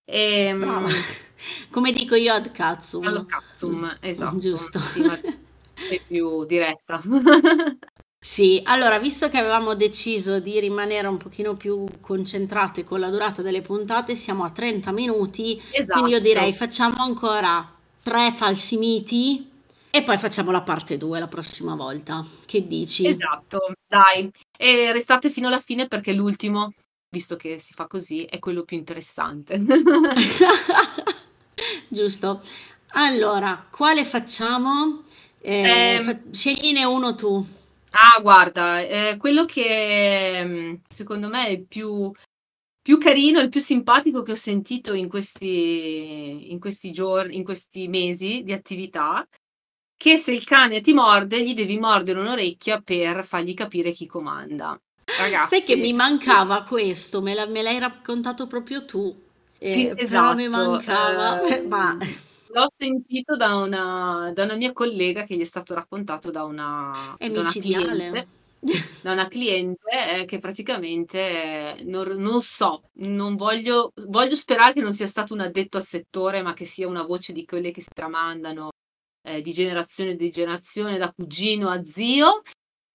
[0.04, 0.86] E, ehm,
[1.70, 3.04] Come dico io ad Katsum.
[3.04, 4.38] Allo Katsum, esatto.
[4.38, 4.78] Giusto.
[4.78, 7.00] Sì, è più diretta.
[8.24, 13.42] Sì, allora, visto che avevamo deciso di rimanere un pochino più concentrate con la durata
[13.42, 16.00] delle puntate, siamo a 30 minuti, esatto.
[16.00, 17.70] quindi io direi facciamo ancora
[18.02, 19.46] tre falsi miti
[19.90, 22.26] e poi facciamo la parte 2 la prossima volta.
[22.46, 23.06] Che dici?
[23.06, 24.30] Esatto, dai.
[24.56, 26.72] E restate fino alla fine perché l'ultimo,
[27.10, 29.60] visto che si fa così, è quello più interessante.
[31.88, 32.40] Giusto.
[32.92, 35.02] Allora, quale facciamo?
[35.42, 37.62] Eh, eh, fa- scegliene uno tu.
[37.96, 42.10] Ah, guarda, eh, quello che mm, secondo me è il più,
[42.82, 47.86] più carino, il più simpatico che ho sentito in questi, in questi giorni, in questi
[47.86, 49.24] mesi di attività,
[49.96, 54.76] che se il cane ti morde, gli devi mordere un'orecchia per fargli capire chi comanda.
[55.16, 55.50] Ragazzi.
[55.50, 59.16] Sai che mi mancava questo, me, la, me l'hai raccontato proprio tu.
[59.56, 60.34] Sì, eh, esatto.
[60.34, 61.96] mi mancava, eh, ma
[62.54, 67.12] L'ho sentito da una, da una mia collega che gli è stato raccontato da una,
[67.18, 68.28] È da una cliente,
[69.00, 71.18] da una cliente eh, che praticamente
[71.78, 75.84] eh, non, non so, non voglio, voglio sperare che non sia stato un addetto al
[75.84, 78.68] settore, ma che sia una voce di quelle che si tramandano
[79.26, 82.42] eh, di generazione in generazione, da cugino a zio.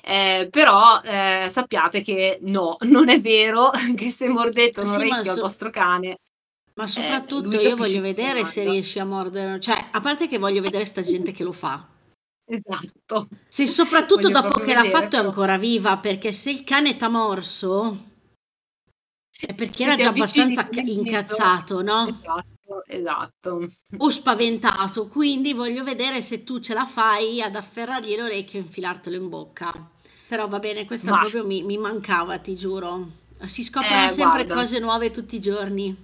[0.01, 4.95] Eh, però eh, sappiate che no, non è vero che se mordete un Sì, ma
[4.95, 6.17] orecchio al so- vostro cane
[6.79, 10.37] Ma eh, soprattutto lui io voglio vedere se riesci a mordere, cioè, a parte che
[10.39, 11.87] voglio vedere sta gente che lo fa.
[12.45, 13.27] Esatto.
[13.47, 15.29] Se soprattutto Voglio dopo che l'ha vedere, fatto è però.
[15.29, 18.05] ancora viva, perché se il cane t'ha morso
[19.39, 22.23] è perché Se era già abbastanza incazzato, no?
[22.23, 23.69] esatto, esatto.
[23.97, 29.15] O spaventato, quindi voglio vedere se tu ce la fai ad afferrargli l'orecchio e infilartelo
[29.15, 29.91] in bocca.
[30.27, 33.11] Però va bene, questa Ma proprio mi, mi mancava, ti giuro.
[33.47, 34.53] Si scoprono Eh, sempre guarda.
[34.53, 35.95] cose nuove tutti i giorni.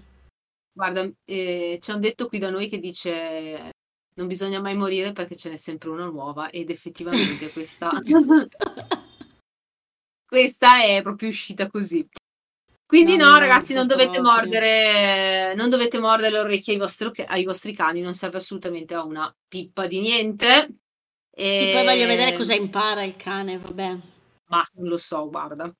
[0.75, 3.71] Guarda, eh, c'è un detto qui da noi che dice
[4.15, 7.91] non bisogna mai morire perché ce n'è sempre una nuova ed effettivamente questa,
[10.27, 12.05] questa è proprio uscita così.
[12.85, 17.45] Quindi No, no, ragazzi, non dovete mordere, non dovete mordere le orecchie ai vostri, ai
[17.45, 20.75] vostri cani, non serve assolutamente a una pippa di niente.
[21.31, 23.97] Sì, poi voglio vedere E- cosa impara il cane, vabbè.
[24.47, 25.73] Ma non lo so, guarda.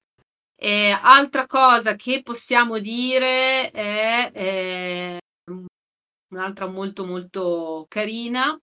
[0.65, 5.19] E altra cosa che possiamo dire è eh,
[6.33, 8.57] un'altra molto molto carina.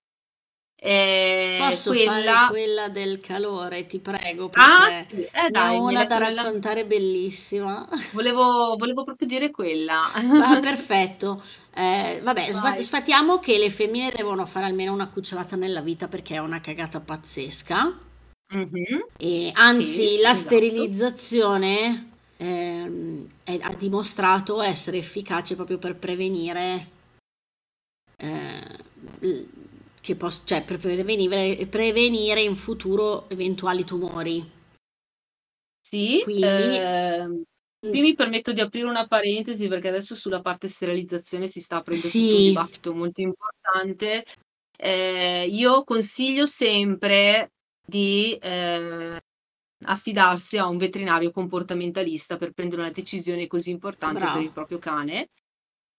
[0.74, 2.12] È Posso quella.
[2.12, 7.88] fare quella del calore, ti prego, Ah, sì, eh, dai, una da raccontare bellissima.
[8.12, 10.10] Volevo, volevo proprio dire quella.
[10.36, 11.42] Va, perfetto.
[11.74, 12.52] Eh, vabbè, Vai.
[12.52, 16.60] sfat- sfatiamo che le femmine devono fare almeno una cucciolata nella vita perché è una
[16.60, 17.98] cagata pazzesca.
[18.52, 19.06] Mhm.
[19.16, 20.34] E anzi, Sì, la esatto.
[20.34, 26.88] sterilizzazione ehm, è- ha dimostrato essere efficace proprio per prevenire,
[28.16, 28.78] eh,
[29.20, 29.44] l-
[30.00, 34.50] che pos- cioè per prevenire, prevenire in futuro eventuali tumori.
[35.80, 37.42] Sì, Quindi- ehm,
[37.78, 42.02] qui mi permetto di aprire una parentesi perché adesso sulla parte sterilizzazione si sta aprendo
[42.02, 42.42] tutto un Sì.
[42.48, 44.24] dibattito molto importante.
[44.76, 47.52] Eh, io consiglio sempre
[47.84, 49.20] di eh,
[49.84, 54.34] affidarsi a un veterinario comportamentalista per prendere una decisione così importante Bravo.
[54.34, 55.28] per il proprio cane,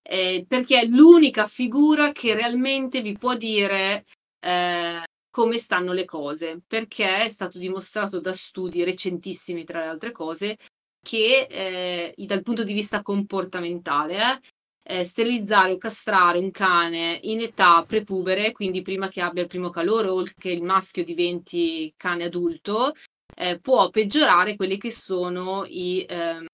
[0.01, 4.05] eh, perché è l'unica figura che realmente vi può dire
[4.39, 10.11] eh, come stanno le cose, perché è stato dimostrato da studi recentissimi, tra le altre
[10.11, 10.57] cose,
[11.01, 14.41] che eh, dal punto di vista comportamentale,
[14.83, 19.69] eh, sterilizzare o castrare un cane in età prepubere, quindi prima che abbia il primo
[19.69, 22.93] calore o che il maschio diventi cane adulto,
[23.35, 26.45] eh, può peggiorare quelli che sono i, ehm,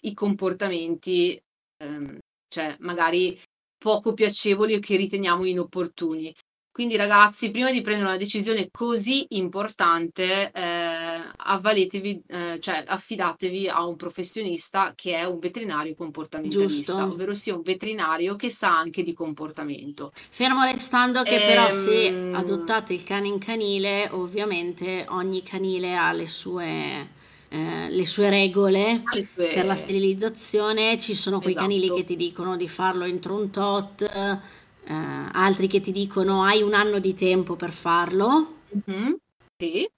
[0.00, 1.40] i comportamenti,
[1.82, 3.38] ehm, cioè magari
[3.76, 6.34] poco piacevoli o che riteniamo inopportuni.
[6.74, 13.86] Quindi ragazzi, prima di prendere una decisione così importante, eh, avvaletevi, eh, cioè affidatevi a
[13.86, 17.12] un professionista che è un veterinario comportamentalista, Giusto.
[17.12, 20.12] ovvero sia un veterinario che sa anche di comportamento.
[20.30, 26.12] Fermo restando che però se Ehm, adottate il cane in canile, ovviamente ogni canile ha
[26.12, 27.08] le sue,
[27.48, 30.98] eh, le sue regole le sue- per la sterilizzazione.
[30.98, 31.66] Ci sono quei Esatto.
[31.68, 34.40] canili che ti dicono di farlo entro un tot,
[34.86, 34.92] eh,
[35.32, 38.60] altri che ti dicono hai un anno di tempo per farlo.
[38.74, 39.16] Mhm,
[39.58, 39.88] Sì,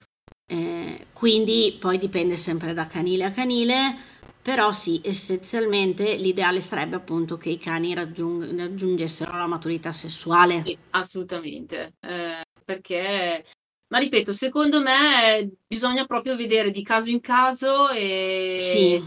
[0.49, 3.95] Eh, quindi poi dipende sempre da canile a canile,
[4.41, 10.65] però sì, essenzialmente l'ideale sarebbe appunto che i cani raggiung- raggiungessero la maturità sessuale.
[10.65, 11.95] sì, assolutamente.
[11.99, 13.45] Eh, perché,
[13.87, 19.01] ma ripeto, secondo me bisogna proprio vedere di caso in caso e Sì,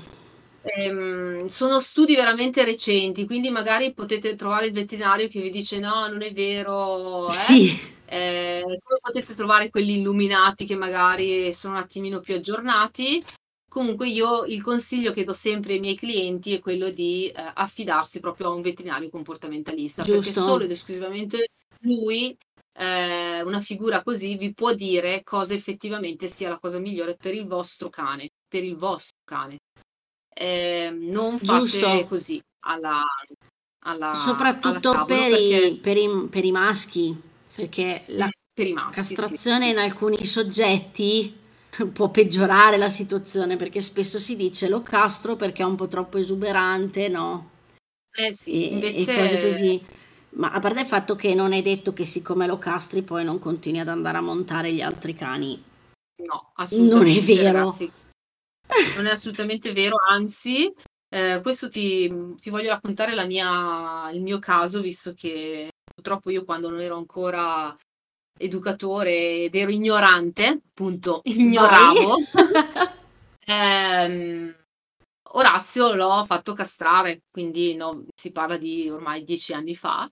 [0.62, 6.06] Ehm, sono studi veramente recenti, quindi magari potete trovare il veterinario che vi dice no,
[6.06, 7.32] non è vero, eh?
[7.32, 7.78] sì,
[8.12, 13.22] Eh, potete trovare quelli illuminati che magari sono un attimino più aggiornati.
[13.68, 18.18] Comunque io il consiglio che do sempre ai miei clienti è quello di eh, affidarsi
[18.18, 20.40] proprio a un veterinario comportamentalista, perché Giusto.
[20.40, 21.50] solo ed esclusivamente
[21.82, 22.36] lui,
[22.72, 27.46] eh, una figura così, vi può dire cosa effettivamente sia la cosa migliore per il
[27.46, 29.58] vostro cane, per il vostro cane.
[30.40, 32.06] Eh, non fate Giusto.
[32.08, 33.02] così alla,
[33.84, 37.14] alla, soprattutto alla per perché- i, per i- per i maschi,
[37.54, 39.70] perché la per i maschi, castrazione sì.
[39.72, 41.36] in alcuni soggetti
[41.92, 46.16] può peggiorare la situazione, perché spesso si dice lo castro perché è un po' troppo
[46.16, 47.50] esuberante, no?
[48.12, 49.84] Eh sì, e, invece e cose così.
[50.30, 53.38] Ma a parte il fatto che non è detto che siccome lo castri poi non
[53.38, 55.62] continui ad andare a montare gli altri cani.
[56.24, 57.58] No, assolutamente, Non è vero.
[57.58, 57.92] ragazzi.
[58.96, 60.72] Non è assolutamente vero, anzi,
[61.08, 66.44] eh, questo ti, ti voglio raccontare la mia, il mio caso, visto che purtroppo io
[66.44, 67.76] quando non ero ancora
[68.38, 72.16] educatore ed ero ignorante, appunto, ignoravo,
[73.46, 74.54] ehm,
[75.32, 80.08] Orazio l'ho fatto castrare, quindi no, si parla di ormai dieci anni fa.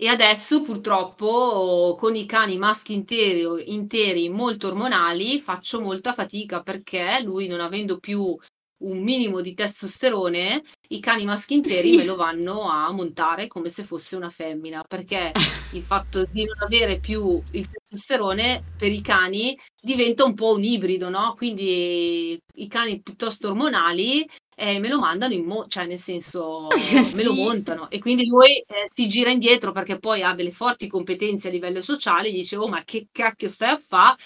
[0.00, 7.20] E adesso purtroppo con i cani maschi interi, interi molto ormonali faccio molta fatica perché
[7.24, 8.36] lui non avendo più
[8.84, 11.96] un minimo di testosterone, i cani maschi interi Sì.
[11.96, 15.32] me lo vanno a montare come se fosse una femmina, perché
[15.74, 20.62] il fatto di non avere più il testosterone per i cani diventa un po' un
[20.62, 21.34] ibrido, no?
[21.36, 24.24] Quindi i cani piuttosto ormonali
[24.58, 27.34] eh, me lo mandano in mo- cioè nel senso me lo Sì.
[27.34, 31.50] montano e quindi lui eh, si gira indietro perché poi ha delle forti competenze a
[31.50, 34.16] livello sociale, dice oh ma che cacchio stai a fare?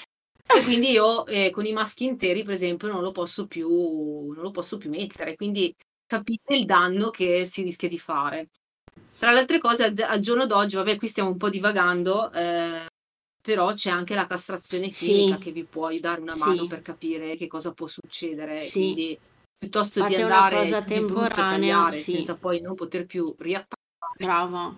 [0.55, 3.69] E quindi io eh, con i maschi interi, per esempio, non lo posso più,
[4.33, 5.35] non lo posso più mettere.
[5.35, 5.75] Quindi
[6.07, 8.49] capite il danno che si rischia di fare.
[9.17, 12.87] Tra le altre cose, al, al giorno d'oggi, vabbè, qui stiamo un po' divagando, eh,
[13.41, 16.83] però c'è anche la castrazione chimica Sì, che vi può dare una mano sì, per
[16.83, 18.71] capire che cosa può succedere.
[18.71, 18.73] sì.
[18.73, 19.19] Quindi
[19.63, 23.33] piuttosto di Infatti è una andare cosa di temporanea, sì, senza poi non poter più
[23.39, 24.75] riattaccare, brava.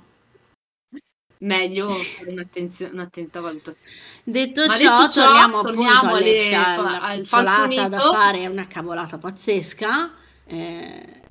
[1.38, 2.12] meglio Sì.
[2.14, 3.96] fare un'attenta valutazione.
[4.22, 9.16] Detto Ma ciò, detto ciò, torniamo torniamo alle, fa- al falso da fare, una cavolata
[9.16, 10.14] pazzesca,
[10.44, 11.22] eh,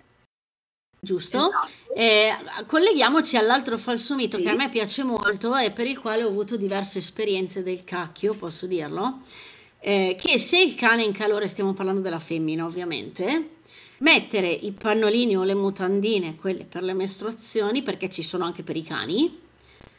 [0.99, 1.38] giusto?
[1.38, 1.93] Esatto.
[1.95, 2.36] Eh,
[2.66, 4.58] colleghiamoci all'altro falso mito che a Sì.
[4.58, 9.22] me piace molto e per il quale ho avuto diverse esperienze del cacchio, posso dirlo,
[9.86, 13.49] eh, che se il cane è in calore, stiamo parlando della femmina ovviamente,
[13.97, 18.77] mettere i pannolini o le mutandine, quelle per le mestruazioni, perché ci sono anche per
[18.77, 19.41] i cani,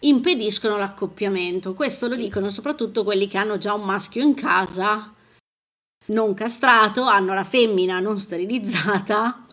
[0.01, 1.75] impediscono l'accoppiamento.
[1.75, 5.13] Questo lo dicono soprattutto quelli che hanno già un maschio in casa,
[6.07, 9.47] non castrato, hanno la femmina non sterilizzata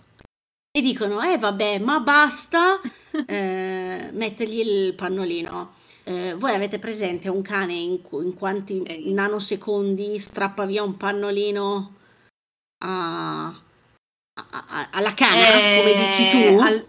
[0.72, 2.80] e dicono, eh vabbè, ma basta
[3.28, 5.80] eh, mettergli il pannolino.
[6.12, 11.96] Eh, voi avete presente un cane in, in quanti Eh, nanosecondi strappa via un pannolino
[12.84, 15.46] a- a- a- alla cana,
[15.78, 16.88] come dici Eh, tu, al-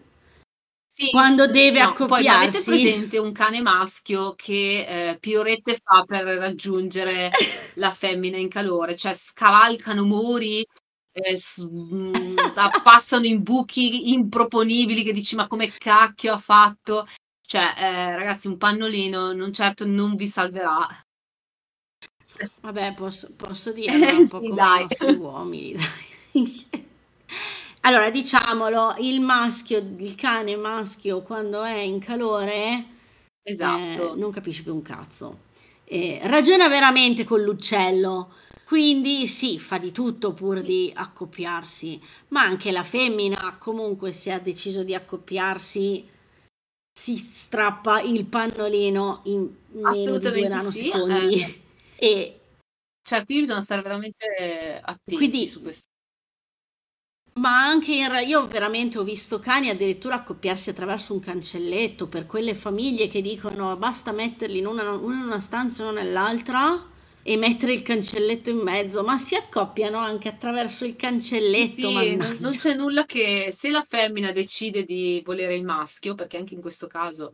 [0.89, 2.65] sì, quando deve no, poi ma avete accoppiarsi?
[2.65, 7.31] presente un cane maschio che eh, piorette fa per raggiungere
[7.77, 8.97] la femmina in calore?
[8.97, 10.67] Cioè scavalcano muri,
[11.13, 12.35] eh, s- mm,
[12.83, 17.07] passano in buchi improponibili che dici ma come cacchio ha fatto?
[17.53, 20.89] Cioè, eh, ragazzi, un pannolino non certo non vi salverà.
[22.61, 24.87] Vabbè, posso, posso dirlo, è un po' Sì, i dai.
[24.89, 26.11] nostri uomini, dai.
[27.85, 32.87] Allora, diciamolo, il maschio, il cane maschio quando è in calore
[33.45, 34.15] eh, Esatto.
[34.17, 35.51] non capisce più un cazzo.
[35.85, 38.35] Eh, ragiona veramente con l'uccello,
[38.65, 44.39] quindi sì, fa di tutto pur di accoppiarsi, ma anche la femmina comunque se ha
[44.39, 46.09] deciso di accoppiarsi
[46.93, 50.89] si strappa il pannolino in meno di due Assolutamente sì.
[50.89, 51.41] nanosecondi.
[51.43, 51.61] eh,
[52.03, 52.41] E
[53.05, 55.87] cioè, qui bisogna stare veramente attenti quindi su questo.
[57.35, 62.27] Ma anche in, ra- io veramente ho visto cani addirittura accoppiarsi attraverso un cancelletto per
[62.27, 66.91] quelle famiglie che dicono basta metterli in una, uno in una stanza e uno nell'altra
[67.23, 72.37] e mettere il cancelletto in mezzo, ma si accoppiano anche attraverso il cancelletto, sì, non,
[72.41, 76.61] non c'è nulla che se la femmina decide di volere il maschio, perché anche in
[76.61, 77.33] questo caso,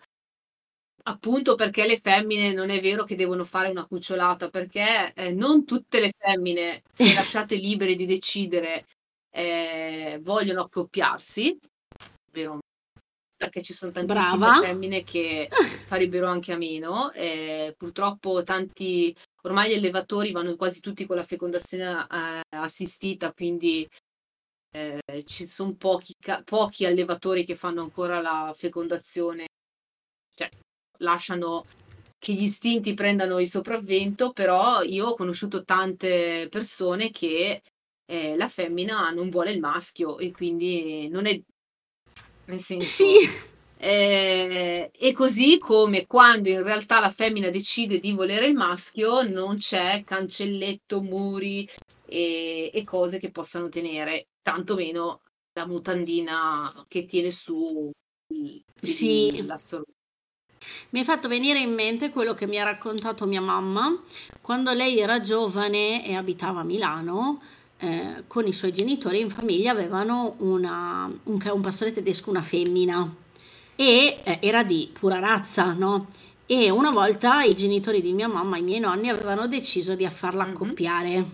[1.05, 5.65] appunto perché le femmine non è vero che devono fare una cucciolata, perché eh, non
[5.65, 8.87] tutte le femmine, se lasciate libere di decidere,
[9.31, 11.57] eh, vogliono accoppiarsi,
[12.33, 12.59] vero?
[13.37, 14.61] Perché ci sono tantissime Brava.
[14.61, 15.49] femmine che
[15.87, 17.13] farebbero anche a meno.
[17.13, 23.89] eh, purtroppo tanti, ormai gli allevatori vanno quasi tutti con la fecondazione eh, assistita, quindi
[24.71, 29.47] eh, ci sono pochi, ca- pochi allevatori che fanno ancora la fecondazione,
[30.35, 30.49] cioè
[30.99, 31.65] lasciano
[32.19, 37.63] che gli istinti prendano il sopravvento, però io ho conosciuto tante persone che
[38.05, 41.41] eh, la femmina non vuole il maschio e quindi non è,
[42.47, 43.29] nel senso, Sì,
[43.81, 49.59] eh, e così come quando in realtà la femmina decide di volere il maschio, non
[49.59, 51.69] c'è cancelletto, muri
[52.07, 55.21] e, e cose che possano tenere, tantomeno
[55.53, 57.91] la mutandina che tiene su
[58.35, 59.29] il, sì.
[59.29, 59.55] il-.
[60.91, 64.03] Mi hai fatto venire in mente quello che mi ha raccontato mia mamma
[64.41, 67.41] quando lei era giovane e abitava a Milano.
[67.81, 73.15] eh, con i suoi genitori in famiglia avevano una- un, un pastore tedesco, una femmina,
[73.81, 76.09] e eh, era di pura razza, no?
[76.47, 80.45] E una volta i genitori di mia mamma, i miei nonni, avevano deciso di farla
[80.45, 80.51] Mhm.
[80.51, 81.25] accoppiare.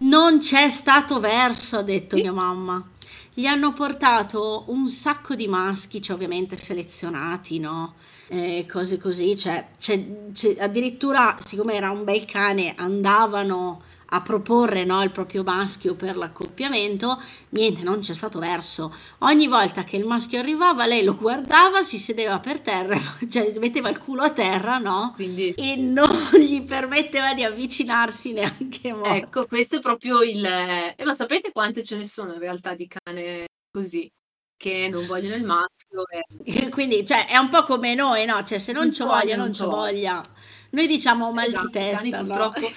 [0.00, 2.22] Non c'è stato verso, ha detto Sì.
[2.22, 2.86] mia mamma.
[3.32, 7.94] Gli hanno portato un sacco di maschi, cioè ovviamente selezionati, no?
[8.28, 13.82] Eh, cose così, cioè, c'è- c'è- addirittura, siccome era un bel cane, andavano
[14.14, 17.20] a proporre, no, il proprio maschio per l'accoppiamento.
[17.50, 18.94] Niente, non c'è stato verso.
[19.20, 22.98] Ogni volta che il maschio arrivava, lei lo guardava, si sedeva per terra,
[23.30, 25.12] cioè metteva il culo a terra, no?
[25.14, 29.26] Quindi E non gli permetteva di avvicinarsi neanche morto.
[29.26, 30.44] ecco, questo è proprio il...
[30.44, 34.10] eh, ma sapete quante ce ne sono in realtà di cane così,
[34.56, 36.24] che non vogliono il maschio e
[36.70, 38.42] Quindi, cioè, è un po' come noi, no?
[38.44, 40.22] Cioè, se non non ci voglia, non c'ho voglia.
[40.70, 42.52] Noi diciamo mal di Esatto, i cani testa, no?
[42.52, 42.76] purtroppo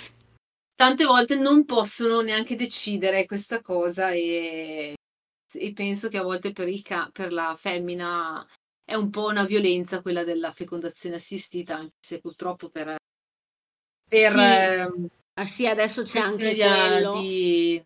[0.78, 4.94] tante volte non possono neanche decidere questa cosa e,
[5.54, 8.48] e penso che a volte per, ca- per la femmina
[8.86, 12.96] è un po' una violenza quella della fecondazione assistita, anche se purtroppo per,
[14.08, 15.08] per, Sì, ehm,
[15.40, 17.20] Ah sì, adesso c'è anche quello.
[17.20, 17.82] Di,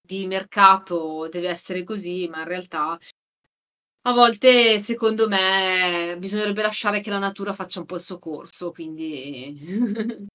[0.00, 2.98] di mercato deve essere così, ma in realtà
[4.06, 8.70] a volte, secondo me, bisognerebbe lasciare che la natura faccia un po' il suo corso,
[8.70, 9.58] quindi...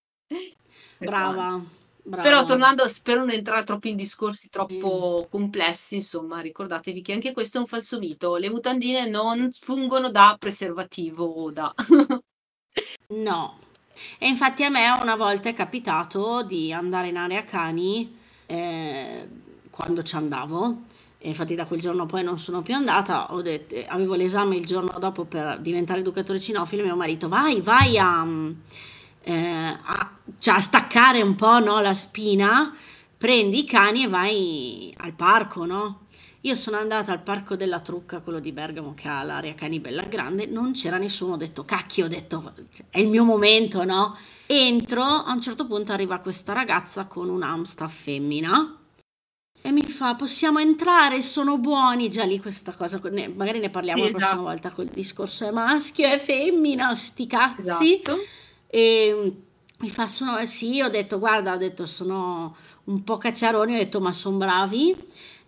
[0.97, 1.63] Brava,
[2.03, 2.23] brava.
[2.23, 5.29] Però tornando, spero non entrare troppo in discorsi troppo mm.
[5.29, 8.35] complessi, insomma, ricordatevi che anche questo è un falso mito.
[8.37, 11.73] Le mutandine non fungono da preservativo o da...
[13.07, 13.59] no,
[14.17, 19.27] e infatti a me una volta è capitato di andare in area cani eh,
[19.69, 20.87] quando ci andavo.
[21.21, 24.65] E infatti da quel giorno poi non sono più andata, ho detto, avevo l'esame il
[24.65, 28.25] giorno dopo per diventare educatore cinofilo, mio marito vai, vai a,
[29.21, 32.75] eh, a, cioè a staccare un po' no, la spina,
[33.17, 36.07] prendi i cani e vai al parco, no?
[36.41, 40.03] Io sono andata al parco della Trucca, quello di Bergamo che ha l'area cani bella
[40.03, 42.53] grande, non c'era nessuno, ho detto cacchio, ho detto
[42.89, 44.17] è il mio momento, no?
[44.45, 48.77] Entro, a un certo punto arriva questa ragazza con un Amstaff femmina
[49.61, 53.01] e mi fa possiamo entrare, sono buoni, già lì questa cosa,
[53.35, 54.19] magari ne parliamo esatto.
[54.19, 57.61] la prossima volta col discorso è maschio, è femmina, sti cazzi.
[57.99, 58.17] Esatto.
[58.71, 59.33] E
[59.77, 62.55] mi fa sono, sì, ho detto guarda, ho detto sono
[62.85, 64.95] un po' cacciaroni, ho detto ma sono bravi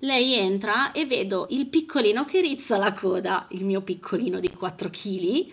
[0.01, 4.89] lei entra e vedo il piccolino che rizza la coda, il mio piccolino di 4
[4.89, 5.51] kg,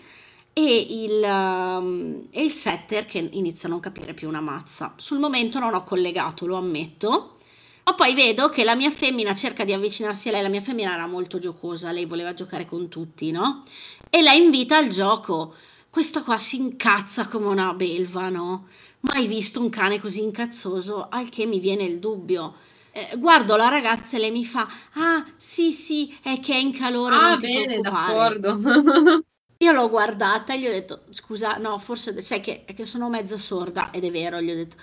[0.53, 4.93] e il, um, e il setter che inizia a non capire più una mazza.
[4.97, 7.37] Sul momento non ho collegato, lo ammetto.
[7.83, 10.93] Ma poi vedo che la mia femmina cerca di avvicinarsi a lei, la mia femmina
[10.93, 13.63] era molto giocosa, lei voleva giocare con tutti, no?
[14.09, 15.55] E la invita al gioco.
[15.89, 18.67] Questa qua si incazza come una belva, no?
[19.01, 23.69] Mai visto un cane così incazzoso, al che mi viene il dubbio eh, guardo la
[23.69, 27.15] ragazza e lei mi fa: Ah, sì, sì, è che è in calore.
[27.15, 28.57] Ah, bene, d'accordo.
[29.61, 33.37] Io l'ho guardata e gli ho detto: Scusa, no, forse sai che, che, sono mezza
[33.37, 34.41] sorda, ed è vero.
[34.41, 34.75] Gli ho detto: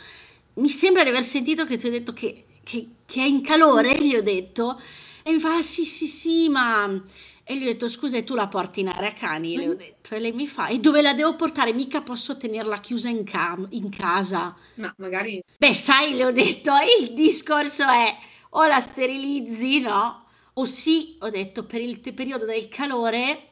[0.55, 3.97] Mi sembra di aver sentito che ti ho detto che, che, che è in calore.
[4.01, 4.81] Gli ho detto,
[5.23, 7.03] e mi fa: ah, Sì, sì, sì, ma
[7.49, 9.57] e gli ho detto, scusa, e tu la porti in area cani?
[9.57, 9.77] Le ho mm.
[9.77, 11.73] detto, e lei mi fa, e dove la devo portare?
[11.73, 14.53] Mica posso tenerla chiusa in, cam- in casa.
[14.75, 15.41] No, magari...
[15.57, 18.17] Beh, sai, le ho detto, il discorso è,
[18.51, 20.27] o la sterilizzi, no?
[20.55, 23.51] O sì, ho detto, per il te- periodo del calore,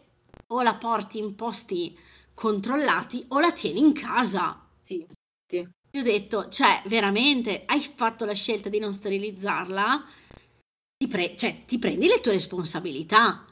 [0.48, 1.96] o la porti in posti
[2.34, 4.60] controllati, o la tieni in casa.
[4.82, 5.06] Sì,
[5.46, 5.64] sì.
[5.88, 10.04] Gli ho detto, cioè, veramente, hai fatto la scelta di non sterilizzarla?
[10.96, 13.44] Ti, pre- cioè, ti prendi le tue responsabilità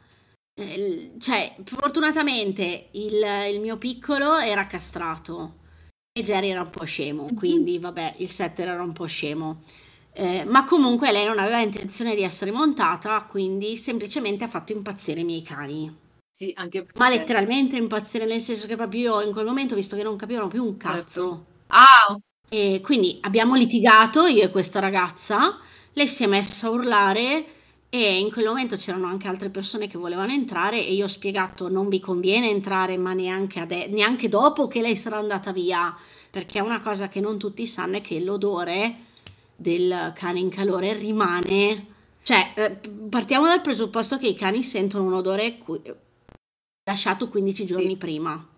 [0.54, 5.60] eh, cioè, fortunatamente il, il, mio piccolo era castrato
[6.12, 7.34] e Jerry era un po' scemo, mhm.
[7.34, 9.62] quindi vabbè, il setter era un po' scemo.
[10.14, 15.20] Eh, ma comunque lei non aveva intenzione di essere montata, quindi semplicemente ha fatto impazzire
[15.20, 16.00] i miei cani.
[16.30, 16.98] Sì, anche perché...
[16.98, 20.48] Ma letteralmente impazzire, nel senso che proprio io in quel momento, visto che non capivano
[20.48, 21.46] più un cazzo.
[21.68, 22.18] Ah!
[22.48, 25.58] E quindi abbiamo litigato io e questa ragazza,
[25.94, 27.46] lei si è messa a urlare
[27.94, 31.68] e in quel momento c'erano anche altre persone che volevano entrare e io ho spiegato
[31.68, 35.94] non vi conviene entrare ma neanche, ade- neanche dopo che lei sarà andata via.
[36.30, 38.94] Perché è una cosa che non tutti sanno è che l'odore
[39.54, 41.86] del cane in calore rimane
[42.22, 42.70] cioè eh,
[43.10, 45.94] partiamo dal presupposto che i cani sentono un odore cu-
[46.84, 47.96] lasciato 15 giorni sì.
[47.96, 48.48] prima.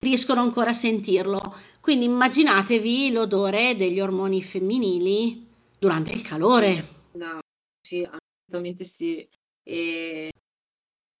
[0.00, 1.54] Riescono ancora a sentirlo.
[1.80, 5.46] Quindi immaginatevi l'odore degli ormoni femminili
[5.78, 6.88] durante il calore.
[7.12, 7.44] No
[7.86, 9.28] sì, assolutamente sì.
[9.62, 10.30] E...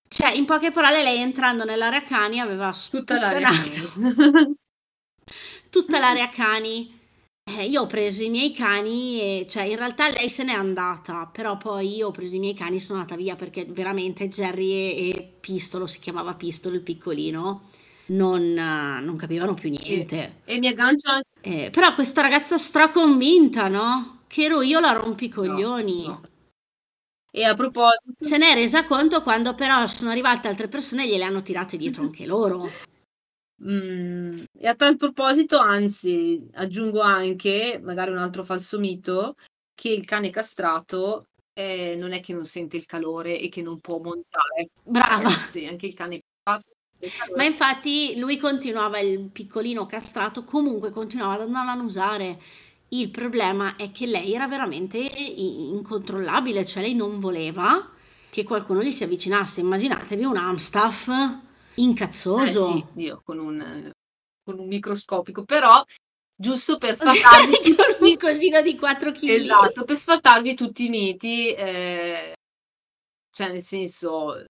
[0.08, 4.56] Cioè, in poche parole, lei entrando nell'area cani aveva tutta l'area cani.
[5.70, 6.94] tutta l'area cani.
[7.48, 11.26] Eh, io ho preso i miei cani e, cioè, in realtà lei se n'è andata,
[11.26, 14.72] però poi io ho preso i miei cani e sono andata via perché veramente Jerry
[14.72, 17.68] e, e Pistolo, si chiamava Pistolo il piccolino,
[18.06, 20.40] non, non capivano più niente.
[20.44, 21.28] E, e mi aggancio anche...
[21.40, 24.22] Eh, però questa ragazza straconvinta, no?
[24.26, 26.02] Che ero io la rompicoglioni.
[26.02, 26.34] No, no.
[27.36, 28.12] E a proposito...
[28.18, 31.76] Se ne è resa conto quando però sono arrivate altre persone e gliele hanno tirate
[31.76, 32.66] dietro anche loro.
[33.62, 39.36] Mm, e a tal proposito, anzi, aggiungo anche, magari un altro falso mito,
[39.74, 43.80] che il cane castrato eh, non è che non sente il calore e che non
[43.80, 44.70] può montare.
[44.82, 45.28] Brava.
[45.28, 46.74] Anzi, anche il cane castrato
[47.36, 52.40] ma infatti lui continuava, il piccolino castrato, comunque continuava ad andarla a usare
[52.88, 57.90] il problema è che lei era veramente incontrollabile, cioè lei non voleva
[58.30, 59.60] che qualcuno gli si avvicinasse.
[59.60, 61.08] Immaginatevi un Amstaff
[61.74, 62.68] incazzoso.
[62.68, 63.90] Eh sì, io con un,
[64.44, 65.84] con un microscopico, però
[66.34, 69.28] giusto per sfattarvi con un cosino di 4 kg.
[69.30, 72.34] Esatto, per sfattarvi tutti i miti, eh,
[73.32, 74.44] cioè nel senso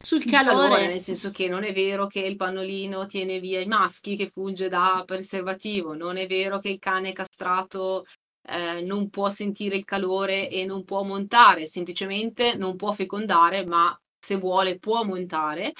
[0.00, 0.68] sul calore.
[0.68, 0.86] calore.
[0.88, 4.68] Nel senso che non è vero che il pannolino tiene via i maschi che funge
[4.68, 8.04] da preservativo, non è vero che il cane castrato
[8.48, 13.98] eh, non può sentire il calore e non può montare, semplicemente non può fecondare, ma
[14.18, 15.72] se vuole può montare.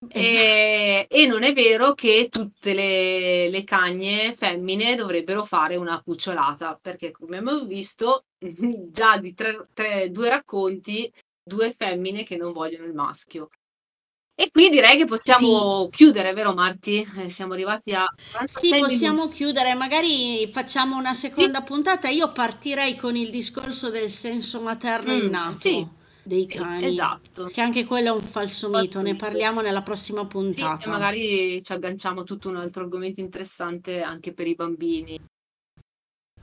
[0.00, 0.16] Esatto.
[0.16, 6.78] E, e, non è vero che tutte le, le, cagne femmine dovrebbero fare una cucciolata,
[6.80, 8.26] perché come abbiamo visto
[8.92, 11.12] già di tre, tre, due racconti,
[11.48, 13.48] due femmine che non vogliono il maschio.
[14.40, 15.96] E qui direi che possiamo sì.
[15.96, 17.04] chiudere, vero Marti?
[17.16, 18.06] Eh, siamo arrivati a...
[18.44, 19.34] Sì, possiamo minuti.
[19.34, 21.64] chiudere, magari facciamo una seconda sì.
[21.64, 22.08] puntata.
[22.08, 25.54] Io partirei con il discorso del senso materno mm, innato.
[25.54, 25.84] Sì.
[26.22, 27.46] Dei cani, esatto.
[27.46, 30.84] Che anche quello è un falso mito, ne parliamo nella prossima puntata.
[30.84, 35.18] E magari ci agganciamo tutto un altro argomento interessante anche per i bambini.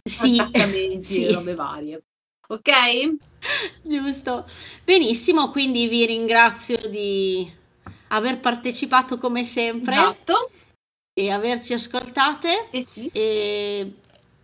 [0.03, 1.25] Sì, attaccamenti sì.
[1.27, 2.03] e robe varie.
[2.47, 3.15] Ok?
[3.81, 4.45] Giusto.
[4.83, 7.51] Benissimo, quindi vi ringrazio di
[8.09, 10.51] aver partecipato come sempre esatto.
[11.13, 12.69] e averci ascoltate.
[12.71, 13.09] Eh sì.
[13.11, 13.93] E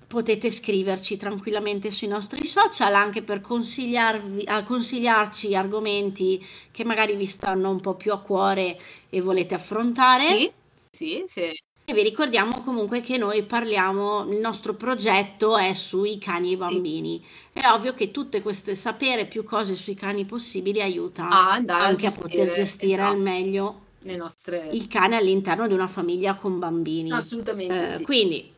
[0.08, 7.28] potete scriverci tranquillamente sui nostri social anche per consigliarvi, a consigliarci argomenti che magari vi
[7.28, 8.78] stanno un po' più a cuore
[9.10, 10.26] e volete affrontare.
[10.26, 10.52] Sì,
[10.90, 11.50] sì, sì.
[11.84, 16.58] E vi ricordiamo comunque che noi parliamo, il nostro progetto è sui cani e i
[16.58, 17.26] bambini.
[17.52, 21.96] È ovvio che tutte queste sapere più cose sui cani possibili aiuta ah, anche a,
[21.96, 23.12] gestire, poter gestire esatto.
[23.12, 24.70] al meglio nostre...
[24.72, 27.12] il cane all'interno di una famiglia con bambini.
[27.12, 27.82] Assolutamente.
[27.82, 28.04] Eh, sì.
[28.04, 28.54] Quindi,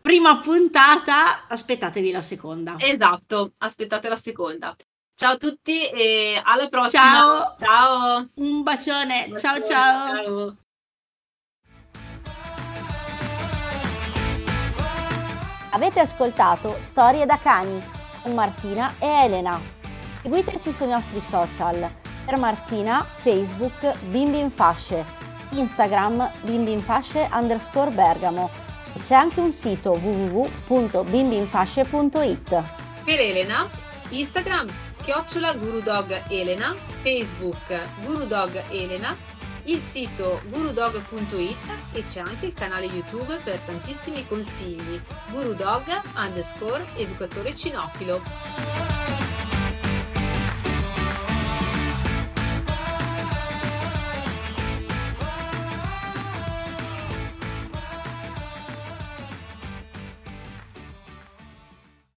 [0.00, 2.76] prima puntata, aspettatevi la seconda.
[2.78, 4.76] Esatto, aspettate la seconda.
[5.14, 7.02] Ciao a tutti e alla prossima.
[7.02, 7.56] Ciao.
[7.58, 8.28] Ciao.
[8.34, 9.24] Un bacione.
[9.24, 9.38] Un bacione.
[9.38, 9.62] ciao.
[9.64, 10.24] ciao.
[10.24, 10.56] ciao.
[15.76, 17.84] Avete ascoltato Storie da cani
[18.22, 19.60] con Martina e Elena.
[20.22, 21.86] Seguiteci sui nostri social.
[22.24, 25.04] Per Martina, Facebook Bimbi in Fasce,
[25.50, 28.48] Instagram bimbinfasce underscore Bergamo
[28.94, 32.62] e c'è anche un sito www.bimbinfasce.it.
[33.04, 33.68] Per Elena,
[34.08, 34.66] Instagram
[35.02, 39.14] chiocciola Gurudog Elena, Facebook Gurudog Elena
[39.66, 41.56] il sito gurudog.it
[41.92, 45.00] e c'è anche il canale YouTube per tantissimi consigli.
[45.30, 45.84] Gurudog
[46.16, 48.95] underscore educatore cinofilo.